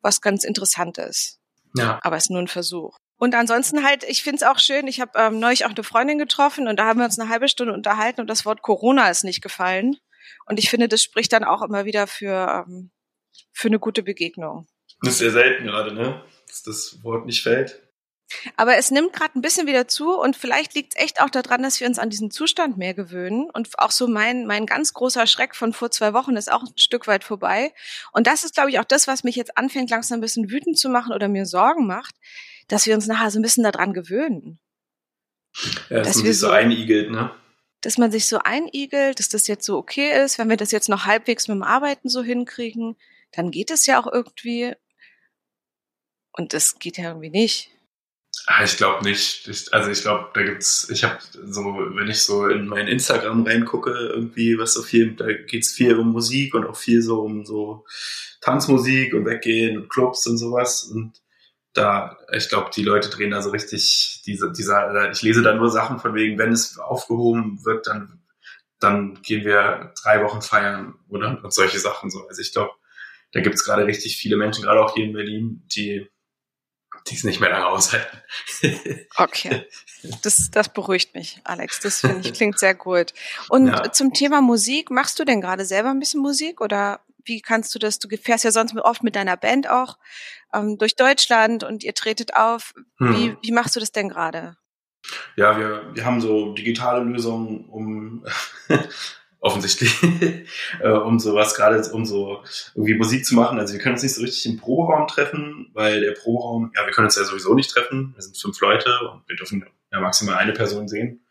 was 0.01 0.21
ganz 0.21 0.43
interessant 0.43 0.99
ist. 0.99 1.38
Ja. 1.75 1.99
Aber 2.03 2.17
es 2.17 2.25
ist 2.25 2.29
nur 2.29 2.41
ein 2.41 2.47
Versuch. 2.47 2.97
Und 3.17 3.35
ansonsten 3.35 3.83
halt, 3.83 4.03
ich 4.03 4.23
finde 4.23 4.37
es 4.37 4.43
auch 4.43 4.59
schön, 4.59 4.87
ich 4.87 5.01
habe 5.01 5.11
ähm, 5.15 5.39
neulich 5.39 5.65
auch 5.65 5.71
eine 5.71 5.83
Freundin 5.83 6.17
getroffen 6.17 6.67
und 6.67 6.77
da 6.79 6.85
haben 6.85 6.99
wir 6.99 7.05
uns 7.05 7.19
eine 7.19 7.29
halbe 7.29 7.49
Stunde 7.49 7.73
unterhalten 7.73 8.21
und 8.21 8.29
das 8.29 8.45
Wort 8.45 8.61
Corona 8.61 9.09
ist 9.09 9.23
nicht 9.23 9.41
gefallen. 9.41 9.97
Und 10.45 10.57
ich 10.57 10.69
finde, 10.69 10.87
das 10.87 11.03
spricht 11.03 11.33
dann 11.33 11.43
auch 11.43 11.61
immer 11.61 11.85
wieder 11.85 12.07
für, 12.07 12.65
ähm, 12.67 12.91
für 13.51 13.67
eine 13.67 13.79
gute 13.79 14.03
Begegnung. 14.03 14.67
Das 15.01 15.13
ist 15.13 15.19
sehr 15.19 15.31
selten 15.31 15.65
gerade, 15.65 15.93
ne? 15.93 16.23
Dass 16.47 16.63
das 16.63 17.03
Wort 17.03 17.25
nicht 17.25 17.43
fällt. 17.43 17.88
Aber 18.55 18.77
es 18.77 18.91
nimmt 18.91 19.13
gerade 19.13 19.37
ein 19.37 19.41
bisschen 19.41 19.67
wieder 19.67 19.87
zu 19.87 20.19
und 20.19 20.35
vielleicht 20.35 20.75
liegt 20.75 20.93
es 20.95 21.01
echt 21.01 21.21
auch 21.21 21.29
daran, 21.29 21.63
dass 21.63 21.79
wir 21.79 21.87
uns 21.87 21.99
an 21.99 22.09
diesen 22.09 22.31
Zustand 22.31 22.77
mehr 22.77 22.93
gewöhnen. 22.93 23.49
Und 23.49 23.69
auch 23.79 23.91
so 23.91 24.07
mein, 24.07 24.45
mein 24.45 24.65
ganz 24.65 24.93
großer 24.93 25.25
Schreck 25.27 25.55
von 25.55 25.73
vor 25.73 25.91
zwei 25.91 26.13
Wochen 26.13 26.35
ist 26.35 26.51
auch 26.51 26.63
ein 26.63 26.77
Stück 26.77 27.07
weit 27.07 27.23
vorbei. 27.23 27.73
Und 28.11 28.27
das 28.27 28.43
ist, 28.43 28.53
glaube 28.53 28.69
ich, 28.69 28.79
auch 28.79 28.85
das, 28.85 29.07
was 29.07 29.23
mich 29.23 29.35
jetzt 29.35 29.57
anfängt, 29.57 29.89
langsam 29.89 30.19
ein 30.19 30.21
bisschen 30.21 30.51
wütend 30.51 30.77
zu 30.77 30.89
machen 30.89 31.13
oder 31.13 31.27
mir 31.27 31.45
Sorgen 31.45 31.87
macht, 31.87 32.15
dass 32.67 32.85
wir 32.85 32.95
uns 32.95 33.07
nachher 33.07 33.31
so 33.31 33.39
ein 33.39 33.43
bisschen 33.43 33.63
daran 33.63 33.93
gewöhnen. 33.93 34.59
Ja, 35.89 35.97
dass, 35.97 36.07
dass 36.07 36.15
man 36.17 36.25
sich 36.25 36.39
so 36.39 36.49
einigelt, 36.49 37.11
ne? 37.11 37.31
Dass 37.81 37.97
man 37.97 38.11
sich 38.11 38.27
so 38.27 38.39
einigelt, 38.39 39.19
dass 39.19 39.29
das 39.29 39.47
jetzt 39.47 39.65
so 39.65 39.77
okay 39.77 40.23
ist. 40.23 40.37
Wenn 40.37 40.49
wir 40.49 40.57
das 40.57 40.71
jetzt 40.71 40.89
noch 40.89 41.05
halbwegs 41.05 41.47
mit 41.47 41.55
dem 41.55 41.63
Arbeiten 41.63 42.09
so 42.09 42.21
hinkriegen, 42.21 42.95
dann 43.31 43.51
geht 43.51 43.71
es 43.71 43.85
ja 43.85 43.99
auch 43.99 44.11
irgendwie. 44.11 44.75
Und 46.33 46.53
das 46.53 46.77
geht 46.77 46.97
ja 46.97 47.05
irgendwie 47.05 47.31
nicht. 47.31 47.71
Ah, 48.47 48.63
ich 48.63 48.77
glaube 48.77 49.03
nicht. 49.03 49.47
Ich, 49.47 49.73
also 49.73 49.91
ich 49.91 50.01
glaube, 50.01 50.29
da 50.33 50.43
gibt's, 50.43 50.89
ich 50.89 51.03
habe 51.03 51.19
so, 51.45 51.63
wenn 51.63 52.07
ich 52.07 52.21
so 52.21 52.47
in 52.47 52.67
mein 52.67 52.87
Instagram 52.87 53.45
reingucke, 53.45 53.91
irgendwie, 53.91 54.57
was 54.57 54.73
so 54.73 54.81
viel, 54.81 55.15
da 55.15 55.31
geht's 55.31 55.71
viel 55.71 55.95
um 55.97 56.11
Musik 56.11 56.53
und 56.55 56.65
auch 56.65 56.75
viel 56.75 57.01
so 57.01 57.21
um 57.21 57.45
so 57.45 57.85
Tanzmusik 58.41 59.13
und 59.13 59.25
Weggehen 59.25 59.77
und 59.77 59.89
Clubs 59.89 60.25
und 60.27 60.37
sowas. 60.37 60.83
Und 60.83 61.21
da, 61.73 62.17
ich 62.31 62.49
glaube, 62.49 62.71
die 62.75 62.83
Leute 62.83 63.09
drehen 63.09 63.31
da 63.31 63.41
so 63.41 63.51
richtig, 63.51 64.21
diese, 64.25 64.51
dieser, 64.51 65.11
ich 65.11 65.21
lese 65.21 65.43
da 65.43 65.53
nur 65.53 65.69
Sachen 65.69 65.99
von 65.99 66.15
wegen, 66.15 66.37
wenn 66.37 66.51
es 66.51 66.79
aufgehoben 66.79 67.63
wird, 67.65 67.87
dann, 67.87 68.21
dann 68.79 69.21
gehen 69.21 69.45
wir 69.45 69.93
drei 70.01 70.23
Wochen 70.23 70.41
feiern 70.41 70.95
oder 71.09 71.39
und 71.43 71.53
solche 71.53 71.79
Sachen 71.79 72.09
so. 72.09 72.27
Also 72.27 72.41
ich 72.41 72.51
glaube, 72.53 72.71
da 73.31 73.41
gibt's 73.41 73.63
gerade 73.63 73.85
richtig 73.85 74.17
viele 74.17 74.37
Menschen, 74.37 74.63
gerade 74.63 74.81
auch 74.83 74.95
hier 74.95 75.05
in 75.05 75.13
Berlin, 75.13 75.63
die 75.67 76.09
die 77.07 77.15
es 77.15 77.23
nicht 77.23 77.39
mehr 77.39 77.49
lange 77.49 77.67
aushalten. 77.67 78.17
okay. 79.17 79.65
Das, 80.21 80.49
das 80.51 80.69
beruhigt 80.69 81.15
mich, 81.15 81.39
Alex. 81.43 81.79
Das 81.79 82.01
finde 82.01 82.27
ich 82.27 82.33
klingt 82.37 82.59
sehr 82.59 82.75
gut. 82.75 83.13
Und 83.49 83.67
ja. 83.67 83.91
zum 83.91 84.13
Thema 84.13 84.41
Musik, 84.41 84.91
machst 84.91 85.19
du 85.19 85.25
denn 85.25 85.41
gerade 85.41 85.65
selber 85.65 85.89
ein 85.89 85.99
bisschen 85.99 86.21
Musik 86.21 86.61
oder 86.61 87.01
wie 87.25 87.41
kannst 87.41 87.73
du 87.75 87.79
das? 87.79 87.99
Du 87.99 88.07
fährst 88.17 88.43
ja 88.43 88.51
sonst 88.51 88.75
oft 88.75 89.03
mit 89.03 89.15
deiner 89.15 89.37
Band 89.37 89.69
auch 89.69 89.97
ähm, 90.53 90.77
durch 90.77 90.95
Deutschland 90.95 91.63
und 91.63 91.83
ihr 91.83 91.93
tretet 91.93 92.35
auf. 92.35 92.73
Hm. 92.97 93.13
Wie, 93.13 93.37
wie 93.41 93.51
machst 93.51 93.75
du 93.75 93.79
das 93.79 93.91
denn 93.91 94.09
gerade? 94.09 94.57
Ja, 95.35 95.57
wir, 95.57 95.91
wir 95.93 96.05
haben 96.05 96.21
so 96.21 96.53
digitale 96.53 97.03
Lösungen, 97.03 97.65
um 97.69 98.25
offensichtlich, 99.39 99.95
äh, 100.81 100.89
um 100.89 101.19
sowas 101.19 101.55
gerade, 101.55 101.81
um 101.93 102.05
so 102.05 102.43
irgendwie 102.75 102.95
Musik 102.95 103.25
zu 103.25 103.35
machen. 103.35 103.59
Also 103.59 103.73
wir 103.73 103.79
können 103.79 103.95
uns 103.95 104.03
nicht 104.03 104.15
so 104.15 104.21
richtig 104.21 104.45
im 104.45 104.57
Proberaum 104.57 105.07
treffen, 105.07 105.69
weil 105.73 106.01
der 106.01 106.11
Proberaum, 106.11 106.71
ja, 106.75 106.85
wir 106.85 106.91
können 106.91 107.05
uns 107.05 107.15
ja 107.15 107.23
sowieso 107.23 107.53
nicht 107.53 107.71
treffen. 107.71 108.13
Wir 108.15 108.21
sind 108.21 108.37
fünf 108.37 108.59
Leute 108.59 108.89
und 109.11 109.27
wir 109.27 109.35
dürfen 109.35 109.65
ja 109.91 109.99
maximal 109.99 110.35
eine 110.35 110.53
Person 110.53 110.87
sehen. 110.87 111.25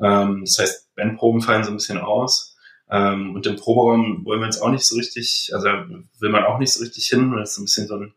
Ähm, 0.00 0.42
das 0.44 0.58
heißt, 0.58 0.94
Bandproben 0.96 1.40
fallen 1.40 1.64
so 1.64 1.70
ein 1.70 1.76
bisschen 1.76 1.98
aus. 1.98 2.56
Ähm, 2.90 3.34
und 3.34 3.46
im 3.46 3.56
Proberaum 3.56 4.24
wollen 4.24 4.40
wir 4.40 4.46
uns 4.46 4.60
auch 4.60 4.70
nicht 4.70 4.84
so 4.84 4.96
richtig, 4.96 5.50
also 5.54 5.68
will 5.68 6.30
man 6.30 6.44
auch 6.44 6.58
nicht 6.58 6.72
so 6.72 6.80
richtig 6.80 7.06
hin. 7.06 7.32
Das 7.36 7.52
ist 7.52 7.58
ein 7.58 7.64
bisschen 7.64 7.86
so 7.86 7.96
ein, 7.96 8.14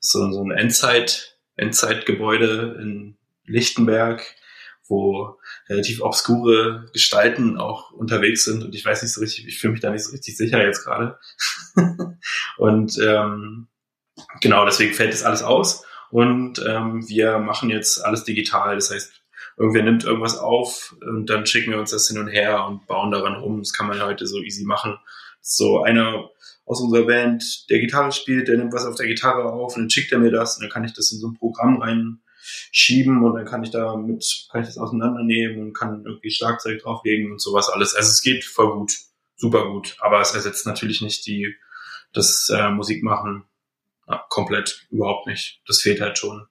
so, 0.00 0.32
so 0.32 0.42
ein 0.42 0.50
Endzeit, 0.50 1.38
Endzeitgebäude 1.56 2.78
in 2.80 3.16
Lichtenberg 3.44 4.22
wo 4.88 5.38
relativ 5.68 6.02
obskure 6.02 6.86
Gestalten 6.92 7.58
auch 7.58 7.90
unterwegs 7.90 8.44
sind 8.44 8.64
und 8.64 8.74
ich 8.74 8.84
weiß 8.84 9.02
nicht 9.02 9.12
so 9.12 9.20
richtig, 9.20 9.46
ich 9.46 9.58
fühle 9.58 9.72
mich 9.72 9.80
da 9.80 9.90
nicht 9.90 10.04
so 10.04 10.12
richtig 10.12 10.36
sicher 10.36 10.64
jetzt 10.64 10.84
gerade. 10.84 11.18
und 12.58 12.98
ähm, 12.98 13.68
genau, 14.40 14.64
deswegen 14.64 14.94
fällt 14.94 15.12
das 15.12 15.24
alles 15.24 15.42
aus 15.42 15.84
und 16.10 16.64
ähm, 16.66 17.06
wir 17.08 17.38
machen 17.38 17.70
jetzt 17.70 18.04
alles 18.04 18.24
digital. 18.24 18.76
Das 18.76 18.90
heißt, 18.90 19.12
irgendwer 19.56 19.82
nimmt 19.82 20.04
irgendwas 20.04 20.38
auf 20.38 20.96
und 21.00 21.26
dann 21.26 21.46
schicken 21.46 21.72
wir 21.72 21.78
uns 21.78 21.90
das 21.90 22.08
hin 22.08 22.18
und 22.18 22.28
her 22.28 22.64
und 22.66 22.86
bauen 22.86 23.10
daran 23.10 23.36
rum. 23.36 23.58
Das 23.58 23.72
kann 23.72 23.86
man 23.86 24.02
heute 24.02 24.26
so 24.26 24.40
easy 24.40 24.64
machen. 24.64 24.98
So 25.40 25.82
einer 25.82 26.30
aus 26.64 26.80
unserer 26.80 27.06
Band, 27.06 27.68
der 27.70 27.80
Gitarre 27.80 28.12
spielt, 28.12 28.48
der 28.48 28.58
nimmt 28.58 28.72
was 28.72 28.84
auf 28.84 28.94
der 28.94 29.06
Gitarre 29.06 29.44
auf 29.44 29.76
und 29.76 29.82
dann 29.82 29.90
schickt 29.90 30.12
er 30.12 30.18
mir 30.18 30.30
das 30.30 30.56
und 30.56 30.62
dann 30.62 30.70
kann 30.70 30.84
ich 30.84 30.92
das 30.92 31.10
in 31.12 31.18
so 31.18 31.28
ein 31.28 31.34
Programm 31.34 31.80
rein 31.80 32.20
schieben 32.72 33.22
und 33.24 33.34
dann 33.34 33.46
kann 33.46 33.62
ich 33.62 33.70
da 33.70 33.96
mit, 33.96 34.48
kann 34.50 34.62
ich 34.62 34.68
das 34.68 34.78
auseinandernehmen 34.78 35.60
und 35.60 35.72
kann 35.74 36.04
irgendwie 36.04 36.30
Schlagzeug 36.30 36.82
drauflegen 36.82 37.32
und 37.32 37.40
sowas 37.40 37.68
alles. 37.68 37.94
Also 37.94 38.10
es 38.10 38.22
geht 38.22 38.44
voll 38.44 38.72
gut, 38.72 38.92
super 39.36 39.66
gut, 39.68 39.96
aber 40.00 40.20
es 40.20 40.34
ersetzt 40.34 40.66
natürlich 40.66 41.00
nicht 41.00 41.26
die, 41.26 41.54
das 42.12 42.50
äh, 42.54 42.70
Musikmachen 42.70 43.44
ja, 44.08 44.24
komplett, 44.28 44.86
überhaupt 44.90 45.26
nicht. 45.26 45.60
Das 45.66 45.80
fehlt 45.80 46.00
halt 46.00 46.18
schon. 46.18 46.46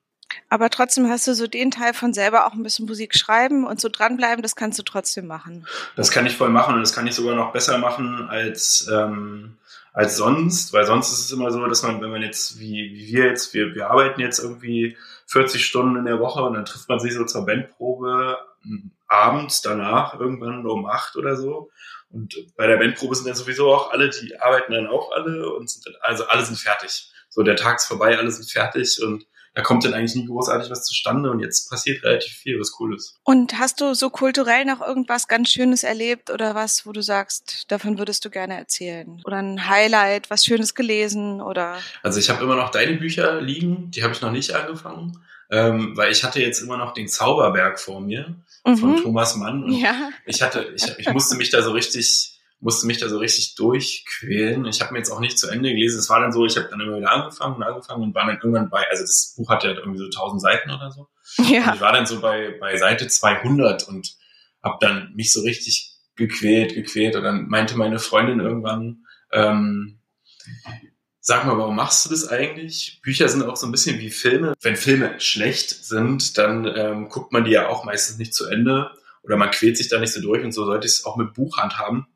Aber 0.50 0.70
trotzdem 0.70 1.10
hast 1.10 1.28
du 1.28 1.34
so 1.34 1.48
den 1.48 1.72
Teil 1.72 1.94
von 1.94 2.14
selber 2.14 2.46
auch 2.46 2.54
ein 2.54 2.64
bisschen 2.64 2.86
Musik 2.86 3.16
schreiben 3.16 3.66
und 3.66 3.80
so 3.80 3.90
dranbleiben, 3.90 4.42
das 4.42 4.56
kannst 4.56 4.78
du 4.78 4.84
trotzdem 4.84 5.28
machen. 5.28 5.66
Das 5.96 6.12
kann 6.12 6.26
ich 6.26 6.36
voll 6.36 6.50
machen 6.50 6.76
und 6.76 6.82
das 6.82 6.94
kann 6.94 7.08
ich 7.08 7.16
sogar 7.16 7.36
noch 7.36 7.54
besser 7.54 7.78
machen 7.78 8.28
als, 8.30 8.88
ähm, 8.92 9.58
als 9.94 10.18
sonst, 10.18 10.74
weil 10.74 10.86
sonst 10.86 11.12
ist 11.12 11.20
es 11.20 11.32
immer 11.32 11.52
so, 11.52 11.66
dass 11.66 11.84
man, 11.84 12.02
wenn 12.02 12.12
man 12.12 12.22
jetzt, 12.22 12.60
wie, 12.60 12.94
wie 12.94 13.08
wir 13.14 13.26
jetzt, 13.26 13.54
wir, 13.54 13.74
wir 13.74 13.90
arbeiten 13.90 14.22
jetzt 14.22 14.40
irgendwie 14.40 14.98
40 15.28 15.66
Stunden 15.66 15.98
in 15.98 16.06
der 16.06 16.20
Woche 16.20 16.42
und 16.42 16.54
dann 16.54 16.66
trifft 16.66 16.90
man 16.90 17.00
sich 17.00 17.14
so 17.14 17.26
zur 17.26 17.46
Bandprobe 17.46 18.38
abends 19.08 19.62
danach 19.62 20.20
irgendwann 20.20 20.66
um 20.66 20.86
acht 20.86 21.16
oder 21.16 21.36
so. 21.36 21.70
Und 22.10 22.36
bei 22.56 22.68
der 22.68 22.78
Bandprobe 22.78 23.16
sind 23.16 23.28
dann 23.28 23.36
sowieso 23.36 23.74
auch 23.74 23.92
alle, 23.92 24.10
die 24.10 24.40
arbeiten 24.40 24.74
dann 24.74 24.88
auch 24.88 25.12
alle 25.12 25.54
und 25.54 25.70
sind 25.70 25.86
dann, 25.86 25.96
also 26.02 26.26
alle 26.28 26.46
sind 26.46 26.58
fertig. 26.58 27.12
So, 27.30 27.44
der 27.44 27.56
Tag 27.56 27.78
ist 27.78 27.86
vorbei, 27.86 28.18
alle 28.18 28.32
sind 28.32 28.50
fertig 28.50 29.02
und 29.04 29.26
da 29.58 29.64
kommt 29.64 29.84
dann 29.84 29.96
eigentlich 29.96 30.14
nie 30.14 30.28
großartig 30.28 30.70
was 30.70 30.86
zustande 30.86 31.32
und 31.32 31.40
jetzt 31.40 31.68
passiert 31.68 32.04
relativ 32.04 32.32
viel, 32.32 32.60
was 32.60 32.80
cool 32.80 32.96
ist. 32.96 33.16
Und 33.24 33.58
hast 33.58 33.82
du 33.82 33.96
so 33.96 34.12
kulturell 34.12 34.66
noch 34.66 34.82
irgendwas 34.82 35.28
ganz 35.28 35.50
Schönes 35.50 35.84
erlebt 35.84 36.30
oder 36.30 36.54
was, 36.54 36.86
wo 36.86 36.92
du 36.92 37.02
sagst, 37.02 37.64
davon 37.72 37.98
würdest 37.98 38.24
du 38.24 38.30
gerne 38.30 38.56
erzählen? 38.56 39.20
Oder 39.26 39.38
ein 39.38 39.68
Highlight, 39.68 40.30
was 40.30 40.46
Schönes 40.46 40.76
gelesen 40.76 41.42
oder? 41.42 41.78
Also 42.04 42.20
ich 42.20 42.30
habe 42.30 42.44
immer 42.44 42.56
noch 42.56 42.70
deine 42.70 42.98
Bücher 42.98 43.42
liegen, 43.42 43.90
die 43.90 44.04
habe 44.04 44.14
ich 44.14 44.22
noch 44.22 44.32
nicht 44.32 44.54
angefangen. 44.54 45.18
ähm, 45.50 45.98
weil 45.98 46.12
ich 46.12 46.24
hatte 46.24 46.40
jetzt 46.40 46.62
immer 46.62 46.78
noch 46.78 46.94
den 46.94 47.08
Zauberberg 47.08 47.80
vor 47.80 48.00
mir 48.00 48.36
mhm. 48.64 48.78
von 48.78 49.02
Thomas 49.02 49.36
Mann. 49.38 49.64
Und 49.64 49.72
ja. 49.72 50.12
Ich 50.28 50.44
hatte, 50.44 50.72
ich, 50.76 51.00
ich 51.00 51.10
musste 51.14 51.36
mich 51.36 51.50
da 51.50 51.64
so 51.64 51.72
richtig, 51.72 52.37
musste 52.60 52.88
mich 52.88 52.98
da 52.98 53.08
so 53.08 53.18
richtig 53.20 53.56
durchquälen. 53.56 54.66
Ich 54.66 54.82
habe 54.82 54.94
mir 54.94 55.00
jetzt 55.00 55.12
auch 55.12 55.20
nicht 55.20 55.38
zu 55.38 55.48
Ende 55.48 55.70
gelesen. 55.70 56.00
Es 56.00 56.10
war 56.10 56.20
dann 56.20 56.32
so, 56.32 56.46
ich 56.46 56.58
habe 56.58 56.68
dann 56.70 56.82
immer 56.82 56.98
wieder 56.98 57.12
angefangen 57.12 57.56
und 57.56 57.64
angefangen 57.64 58.04
und 58.04 58.16
war 58.16 58.26
dann 58.26 58.38
irgendwann 58.38 58.70
bei, 58.70 58.88
also 58.90 59.04
das 59.04 59.34
Buch 59.38 59.50
hat 59.50 59.64
ja 59.64 59.72
irgendwie 59.72 60.00
so 60.00 60.06
1000 60.06 60.42
Seiten 60.42 60.72
oder 60.72 60.92
so. 60.92 61.08
Ja. 61.44 61.70
Und 61.70 61.76
ich 61.76 61.82
war 61.82 61.94
dann 61.94 62.06
so 62.06 62.20
bei, 62.20 62.58
bei 62.60 62.78
Seite 62.78 63.08
200 63.08 63.88
und 63.88 64.16
habe 64.64 64.78
dann 64.80 65.14
mich 65.14 65.34
so 65.34 65.42
richtig 65.42 65.98
gequält, 66.16 66.74
gequält. 66.74 67.16
Und 67.16 67.24
dann 67.24 67.48
meinte 67.48 67.78
meine 67.78 68.00
Freundin 68.00 68.40
irgendwann, 68.40 69.04
ähm, 69.32 70.00
Sag 71.28 71.46
mal, 71.46 71.58
warum 71.58 71.76
machst 71.76 72.06
du 72.06 72.10
das 72.10 72.30
eigentlich? 72.30 73.02
Bücher 73.04 73.28
sind 73.28 73.44
auch 73.44 73.58
so 73.58 73.68
ein 73.68 73.72
bisschen 73.74 74.00
wie 74.00 74.12
Filme. 74.12 74.54
Wenn 74.62 74.78
Filme 74.78 75.20
schlecht 75.20 75.84
sind, 75.84 76.38
dann 76.38 76.66
ähm, 76.74 77.10
guckt 77.10 77.34
man 77.34 77.44
die 77.44 77.52
ja 77.52 77.68
auch 77.68 77.84
meistens 77.84 78.18
nicht 78.18 78.34
zu 78.34 78.48
Ende 78.48 78.92
oder 79.24 79.36
man 79.36 79.52
quält 79.52 79.76
sich 79.76 79.90
da 79.90 80.00
nicht 80.00 80.14
so 80.14 80.22
durch 80.22 80.42
und 80.46 80.54
so 80.54 80.64
sollte 80.64 80.88
ich 80.88 80.94
es 80.94 81.06
auch 81.06 81.18
mit 81.18 81.34
Buchhand 81.34 81.78
haben. 81.78 82.08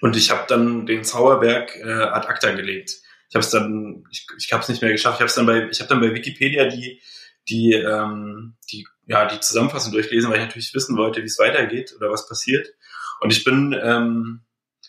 Und 0.00 0.16
ich 0.16 0.30
habe 0.30 0.44
dann 0.48 0.86
den 0.86 1.04
Zauberberg 1.04 1.76
äh, 1.76 1.92
ad 1.92 2.28
acta 2.28 2.52
gelegt. 2.52 2.92
Ich 3.28 3.34
habe 3.34 3.44
es 3.44 3.50
dann, 3.50 4.04
ich, 4.10 4.26
ich 4.38 4.52
habe 4.52 4.62
es 4.62 4.68
nicht 4.68 4.82
mehr 4.82 4.92
geschafft. 4.92 5.20
Ich 5.20 5.22
habe 5.22 5.32
dann 5.34 5.46
bei, 5.46 5.68
ich 5.70 5.80
habe 5.80 5.88
dann 5.88 6.00
bei 6.00 6.14
Wikipedia 6.14 6.68
die 6.68 7.00
die 7.48 7.72
ähm, 7.72 8.56
die 8.70 8.86
ja 9.06 9.26
die 9.26 9.40
Zusammenfassung 9.40 9.92
durchgelesen, 9.92 10.30
weil 10.30 10.38
ich 10.38 10.46
natürlich 10.46 10.74
wissen 10.74 10.96
wollte, 10.96 11.22
wie 11.22 11.26
es 11.26 11.38
weitergeht 11.38 11.94
oder 11.96 12.10
was 12.10 12.28
passiert. 12.28 12.68
Und 13.20 13.32
ich 13.32 13.44
bin 13.44 13.76
ähm, 13.80 14.42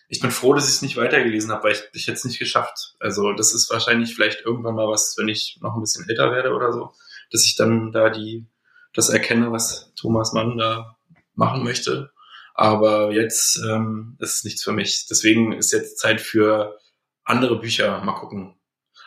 ich 0.10 0.20
bin 0.20 0.32
froh, 0.32 0.54
dass 0.54 0.68
ich 0.68 0.76
es 0.76 0.82
nicht 0.82 0.98
weitergelesen 0.98 1.52
habe, 1.52 1.66
weil 1.66 1.74
ich, 1.74 1.84
ich 1.94 2.08
hätte 2.08 2.18
es 2.18 2.26
nicht 2.26 2.40
geschafft. 2.40 2.96
Also 3.00 3.34
das 3.34 3.54
ist 3.54 3.70
wahrscheinlich 3.70 4.16
vielleicht 4.16 4.42
irgendwann 4.46 4.76
mal 4.76 4.88
was, 4.88 5.16
wenn 5.18 5.28
ich 5.28 5.60
noch 5.62 5.76
ein 5.76 5.82
bisschen 5.82 6.08
älter 6.08 6.32
werde 6.32 6.54
oder 6.54 6.72
so, 6.72 6.94
dass 7.32 7.46
ich 7.46 7.56
dann 7.56 7.92
da 7.92 8.10
die 8.10 8.48
das 8.94 9.10
erkenne, 9.10 9.52
was 9.52 9.94
Thomas 9.96 10.34
Mann 10.34 10.58
da 10.58 10.98
machen 11.36 11.64
möchte. 11.64 12.12
Aber 12.58 13.12
jetzt 13.12 13.62
ähm, 13.70 14.18
ist 14.20 14.38
es 14.38 14.44
nichts 14.44 14.64
für 14.64 14.74
mich. 14.74 15.06
Deswegen 15.08 15.54
ist 15.54 15.72
jetzt 15.72 16.00
Zeit 16.00 16.20
für 16.20 16.80
andere 17.24 17.60
Bücher. 17.60 18.02
Mal 18.02 18.16
gucken. 18.16 18.56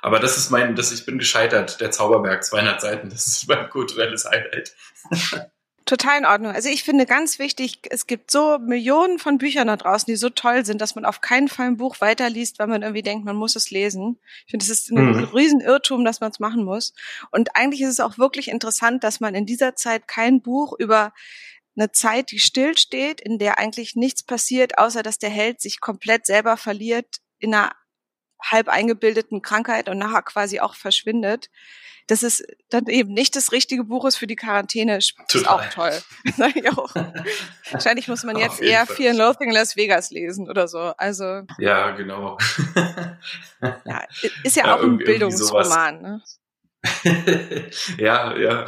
Aber 0.03 0.21
das 0.21 0.39
ist 0.39 0.51
mein, 0.51 0.77
das 0.77 0.93
ich 0.93 1.05
bin 1.05 1.19
gescheitert. 1.19 1.81
Der 1.81 1.91
Zauberberg, 1.91 2.45
200 2.45 2.81
Seiten. 2.81 3.11
Das 3.11 3.27
ist 3.27 3.49
mein 3.49 3.69
kulturelles 3.69 4.25
Highlight. 4.25 4.75
Total 5.85 6.19
in 6.19 6.27
Ordnung. 6.27 6.53
Also 6.53 6.69
ich 6.69 6.85
finde 6.85 7.05
ganz 7.07 7.41
wichtig, 7.41 7.81
es 7.91 8.07
gibt 8.07 8.31
so 8.31 8.61
Millionen 8.61 9.19
von 9.19 9.39
Büchern 9.39 9.67
da 9.67 9.77
draußen, 9.77 10.07
die 10.07 10.15
so 10.15 10.29
toll 10.29 10.65
sind, 10.65 10.81
dass 10.81 10.95
man 10.95 11.05
auf 11.05 11.21
keinen 11.21 11.49
Fall 11.49 11.67
ein 11.67 11.77
Buch 11.77 11.97
weiterliest, 12.01 12.61
weil 12.61 12.69
man 12.69 12.83
irgendwie 12.83 13.03
denkt, 13.03 13.25
man 13.25 13.35
muss 13.35 13.57
es 13.57 13.73
lesen. 13.73 14.21
Ich 14.47 14.53
finde, 14.53 14.65
das 14.65 14.71
ist 14.71 14.93
ein 14.93 15.17
mhm. 15.17 15.25
Riesenirrtum, 15.25 16.05
dass 16.05 16.21
man 16.21 16.31
es 16.31 16.39
machen 16.39 16.63
muss. 16.63 16.95
Und 17.33 17.57
eigentlich 17.57 17.81
ist 17.81 17.89
es 17.89 18.01
auch 18.01 18.17
wirklich 18.17 18.47
interessant, 18.47 19.03
dass 19.03 19.19
man 19.19 19.35
in 19.35 19.47
dieser 19.47 19.75
Zeit 19.75 20.07
kein 20.07 20.41
Buch 20.41 20.75
über 20.79 21.13
eine 21.77 21.93
Zeit, 21.93 22.31
die 22.31 22.39
stillsteht, 22.39 23.21
in 23.21 23.39
der 23.39 23.59
eigentlich 23.59 23.97
nichts 23.97 24.23
passiert, 24.23 24.79
außer 24.79 25.03
dass 25.03 25.19
der 25.19 25.31
Held 25.31 25.61
sich 25.61 25.81
komplett 25.81 26.27
selber 26.27 26.57
verliert 26.57 27.17
in 27.39 27.55
einer 27.55 27.73
halb 28.43 28.69
eingebildeten 28.69 29.43
Krankheit 29.43 29.89
und 29.89 29.99
nachher 29.99 30.23
quasi 30.23 30.61
auch 30.61 30.75
verschwindet 30.75 31.49
dass 32.11 32.25
es 32.25 32.43
dann 32.71 32.87
eben 32.87 33.13
nicht 33.13 33.37
das 33.37 33.53
richtige 33.53 33.85
Buch 33.85 34.05
ist 34.05 34.17
für 34.17 34.27
die 34.27 34.35
Quarantäne, 34.35 34.97
ist 34.97 35.15
Total. 35.29 35.47
auch 35.47 35.65
toll. 35.73 35.93
Sag 36.37 36.57
ich 36.57 36.69
auch. 36.69 36.93
Wahrscheinlich 37.71 38.09
muss 38.09 38.25
man 38.25 38.37
jetzt 38.37 38.61
eher 38.61 38.85
Fall. 38.85 38.97
Fear 38.97 39.11
and 39.11 39.19
Loathing 39.19 39.49
in 39.49 39.55
Las 39.55 39.77
Vegas 39.77 40.11
lesen 40.11 40.51
oder 40.51 40.67
so. 40.67 40.93
Also 40.97 41.43
ja, 41.59 41.93
genau. 41.93 42.37
ja, 43.85 44.05
ist 44.43 44.57
ja, 44.57 44.67
ja 44.67 44.77
auch 44.77 44.83
ein 44.83 44.99
Bildungsroman. 44.99 46.03
Ne? 46.03 46.23
ja, 47.99 48.37
ja. 48.37 48.67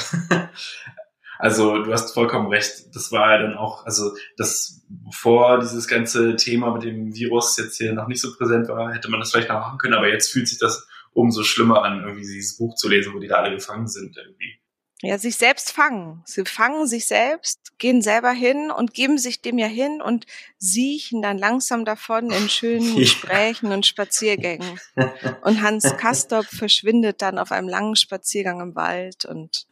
Also 1.42 1.82
du 1.82 1.92
hast 1.92 2.14
vollkommen 2.14 2.46
recht. 2.50 2.94
Das 2.94 3.10
war 3.10 3.32
ja 3.32 3.42
dann 3.42 3.56
auch, 3.56 3.84
also 3.84 4.12
das, 4.36 4.86
bevor 4.88 5.58
dieses 5.58 5.88
ganze 5.88 6.36
Thema 6.36 6.72
mit 6.72 6.84
dem 6.84 7.12
Virus 7.16 7.56
jetzt 7.56 7.78
hier 7.78 7.92
noch 7.92 8.06
nicht 8.06 8.20
so 8.20 8.32
präsent 8.36 8.68
war, 8.68 8.94
hätte 8.94 9.10
man 9.10 9.18
das 9.18 9.32
vielleicht 9.32 9.48
noch 9.48 9.58
machen 9.58 9.78
können, 9.78 9.94
aber 9.94 10.08
jetzt 10.08 10.30
fühlt 10.30 10.46
sich 10.46 10.60
das 10.60 10.86
umso 11.10 11.42
schlimmer 11.42 11.82
an, 11.82 12.04
irgendwie 12.04 12.22
dieses 12.22 12.58
Buch 12.58 12.76
zu 12.76 12.88
lesen, 12.88 13.12
wo 13.12 13.18
die 13.18 13.26
da 13.26 13.38
alle 13.38 13.56
gefangen 13.56 13.88
sind 13.88 14.16
irgendwie. 14.16 14.60
Ja, 15.00 15.18
sich 15.18 15.34
selbst 15.34 15.72
fangen. 15.72 16.22
Sie 16.26 16.44
fangen 16.44 16.86
sich 16.86 17.08
selbst, 17.08 17.76
gehen 17.78 18.02
selber 18.02 18.30
hin 18.30 18.70
und 18.70 18.94
geben 18.94 19.18
sich 19.18 19.42
dem 19.42 19.58
ja 19.58 19.66
hin 19.66 20.00
und 20.00 20.26
siechen 20.58 21.22
dann 21.22 21.38
langsam 21.38 21.84
davon 21.84 22.30
in 22.30 22.48
schönen 22.50 22.94
Gesprächen 22.94 23.72
und 23.72 23.84
Spaziergängen. 23.84 24.78
Und 25.42 25.60
Hans 25.60 25.96
Kastorp 25.96 26.46
verschwindet 26.46 27.20
dann 27.20 27.40
auf 27.40 27.50
einem 27.50 27.68
langen 27.68 27.96
Spaziergang 27.96 28.60
im 28.60 28.76
Wald 28.76 29.24
und. 29.24 29.66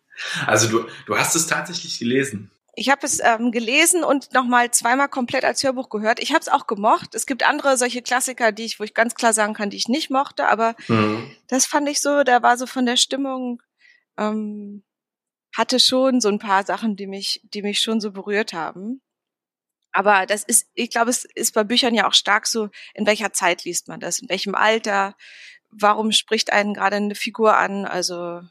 Also 0.47 0.69
du, 0.69 0.87
du 1.07 1.17
hast 1.17 1.35
es 1.35 1.47
tatsächlich 1.47 1.99
gelesen. 1.99 2.51
Ich 2.77 2.89
habe 2.89 3.05
es 3.05 3.21
ähm, 3.23 3.51
gelesen 3.51 4.05
und 4.05 4.33
nochmal 4.33 4.71
zweimal 4.71 5.09
komplett 5.09 5.45
als 5.45 5.63
Hörbuch 5.63 5.89
gehört. 5.89 6.21
Ich 6.21 6.31
habe 6.31 6.41
es 6.41 6.49
auch 6.49 6.67
gemocht. 6.67 7.15
Es 7.15 7.27
gibt 7.27 7.47
andere 7.47 7.77
solche 7.77 8.01
Klassiker, 8.01 8.53
die 8.53 8.65
ich, 8.65 8.79
wo 8.79 8.85
ich 8.85 8.95
ganz 8.95 9.15
klar 9.15 9.33
sagen 9.33 9.55
kann, 9.55 9.71
die 9.71 9.77
ich 9.77 9.89
nicht 9.89 10.11
mochte, 10.11 10.49
aber 10.49 10.75
mhm. 10.89 11.31
das 11.49 11.67
fand 11.67 11.89
ich 11.89 12.01
so, 12.01 12.23
da 12.23 12.43
war 12.43 12.57
so 12.57 12.67
von 12.67 12.87
der 12.87 12.97
Stimmung, 12.97 13.63
ähm, 14.17 14.85
hatte 15.55 15.81
schon 15.81 16.21
so 16.21 16.29
ein 16.29 16.39
paar 16.39 16.65
Sachen, 16.65 16.97
die 16.97 17.07
mich, 17.07 17.43
die 17.53 17.63
mich 17.63 17.81
schon 17.81 18.01
so 18.01 18.13
berührt 18.13 18.53
haben. 18.53 19.01
Aber 19.93 20.27
das 20.27 20.45
ist, 20.45 20.69
ich 20.75 20.91
glaube, 20.91 21.11
es 21.11 21.25
ist 21.25 21.55
bei 21.55 21.65
Büchern 21.65 21.95
ja 21.95 22.07
auch 22.09 22.15
stark 22.15 22.47
so, 22.47 22.71
in 22.95 23.07
welcher 23.07 23.33
Zeit 23.33 23.65
liest 23.65 23.89
man 23.89 23.99
das, 23.99 24.21
in 24.21 24.29
welchem 24.29 24.55
Alter, 24.55 25.17
warum 25.71 26.13
spricht 26.13 26.53
einen 26.53 26.75
gerade 26.75 26.97
eine 26.97 27.15
Figur 27.15 27.57
an, 27.57 27.85
also 27.85 28.43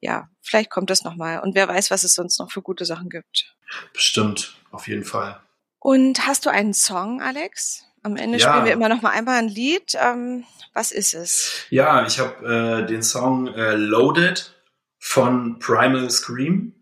ja, 0.00 0.28
vielleicht 0.40 0.70
kommt 0.70 0.90
das 0.90 1.04
nochmal. 1.04 1.40
Und 1.40 1.54
wer 1.54 1.68
weiß, 1.68 1.90
was 1.90 2.04
es 2.04 2.14
sonst 2.14 2.38
noch 2.38 2.50
für 2.50 2.62
gute 2.62 2.84
Sachen 2.84 3.08
gibt. 3.08 3.54
Bestimmt, 3.92 4.56
auf 4.70 4.88
jeden 4.88 5.04
Fall. 5.04 5.40
Und 5.78 6.26
hast 6.26 6.46
du 6.46 6.50
einen 6.50 6.74
Song, 6.74 7.22
Alex? 7.22 7.84
Am 8.02 8.16
Ende 8.16 8.38
ja. 8.38 8.48
spielen 8.48 8.64
wir 8.64 8.72
immer 8.72 8.88
noch 8.88 9.02
mal 9.02 9.10
einmal 9.10 9.38
ein 9.38 9.48
Lied. 9.48 9.92
Ähm, 9.94 10.44
was 10.72 10.90
ist 10.90 11.14
es? 11.14 11.66
Ja, 11.70 12.06
ich 12.06 12.18
habe 12.18 12.82
äh, 12.82 12.86
den 12.86 13.02
Song 13.02 13.48
äh, 13.48 13.74
Loaded 13.74 14.54
von 14.98 15.58
Primal 15.58 16.10
Scream. 16.10 16.74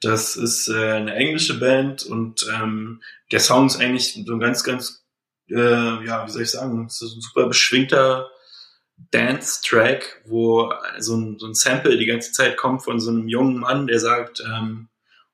Das 0.00 0.36
ist 0.36 0.68
äh, 0.68 0.92
eine 0.92 1.14
englische 1.14 1.58
Band 1.60 2.04
und 2.04 2.46
ähm, 2.54 3.02
der 3.30 3.40
Song 3.40 3.66
ist 3.66 3.80
eigentlich 3.80 4.14
so 4.26 4.32
ein 4.32 4.40
ganz, 4.40 4.64
ganz, 4.64 5.04
äh, 5.48 6.04
ja, 6.04 6.26
wie 6.26 6.30
soll 6.30 6.42
ich 6.42 6.50
sagen, 6.50 6.88
so 6.88 7.06
ein 7.06 7.20
super 7.20 7.46
beschwingter 7.46 8.30
Dance-Track, 9.10 10.22
wo 10.26 10.72
so 10.98 11.16
ein, 11.16 11.38
so 11.38 11.46
ein 11.46 11.54
Sample 11.54 11.96
die 11.98 12.06
ganze 12.06 12.32
Zeit 12.32 12.56
kommt 12.56 12.84
von 12.84 13.00
so 13.00 13.10
einem 13.10 13.28
jungen 13.28 13.58
Mann, 13.58 13.86
der 13.86 14.00
sagt, 14.00 14.40
ähm, 14.40 14.88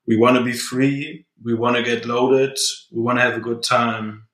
we 0.05 0.15
wanna 0.17 0.41
be 0.41 0.53
free, 0.53 1.25
we 1.35 1.57
wanna 1.57 1.81
get 1.81 2.05
loaded, 2.05 2.57
we 2.91 3.03
wanna 3.03 3.21
have 3.21 3.35
a 3.35 3.39
good 3.39 3.63
time. 3.63 4.27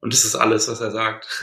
Und 0.00 0.12
das 0.12 0.24
ist 0.24 0.34
alles, 0.34 0.68
was 0.68 0.80
er 0.80 0.90
sagt. 0.90 1.28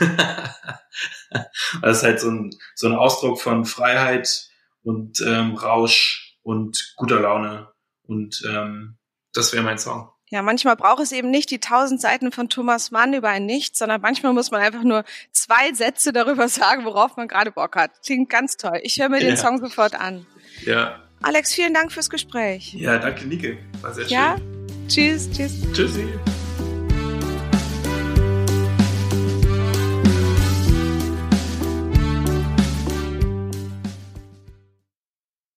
das 1.82 1.98
ist 1.98 2.02
halt 2.02 2.20
so 2.20 2.30
ein, 2.30 2.50
so 2.74 2.88
ein 2.88 2.94
Ausdruck 2.94 3.40
von 3.40 3.64
Freiheit 3.64 4.50
und 4.82 5.20
ähm, 5.26 5.54
Rausch 5.54 6.36
und 6.42 6.94
guter 6.96 7.20
Laune. 7.20 7.68
Und 8.02 8.42
ähm, 8.46 8.98
das 9.32 9.52
wäre 9.52 9.62
mein 9.62 9.78
Song. 9.78 10.10
Ja, 10.30 10.42
manchmal 10.42 10.76
braucht 10.76 11.00
es 11.00 11.10
eben 11.10 11.30
nicht 11.30 11.50
die 11.50 11.58
tausend 11.58 12.00
Seiten 12.00 12.30
von 12.30 12.48
Thomas 12.48 12.92
Mann 12.92 13.14
über 13.14 13.28
ein 13.28 13.46
Nichts, 13.46 13.80
sondern 13.80 14.00
manchmal 14.00 14.32
muss 14.32 14.52
man 14.52 14.62
einfach 14.62 14.84
nur 14.84 15.04
zwei 15.32 15.72
Sätze 15.74 16.12
darüber 16.12 16.48
sagen, 16.48 16.84
worauf 16.84 17.16
man 17.16 17.26
gerade 17.26 17.50
Bock 17.50 17.74
hat. 17.76 17.90
Klingt 18.04 18.30
ganz 18.30 18.56
toll. 18.56 18.78
Ich 18.82 19.00
höre 19.00 19.08
mir 19.08 19.20
ja. 19.20 19.28
den 19.28 19.36
Song 19.36 19.58
sofort 19.58 19.94
an. 19.94 20.26
Ja. 20.64 21.02
Alex, 21.22 21.52
vielen 21.52 21.74
Dank 21.74 21.92
fürs 21.92 22.08
Gespräch. 22.08 22.72
Ja, 22.74 22.98
danke, 22.98 23.26
Nike. 23.26 23.58
War 23.82 23.92
sehr 23.92 24.04
schön. 24.04 24.12
Ja, 24.12 24.36
tschüss, 24.88 25.28
tschüss. 25.30 25.52
Tschüssi. 25.72 26.06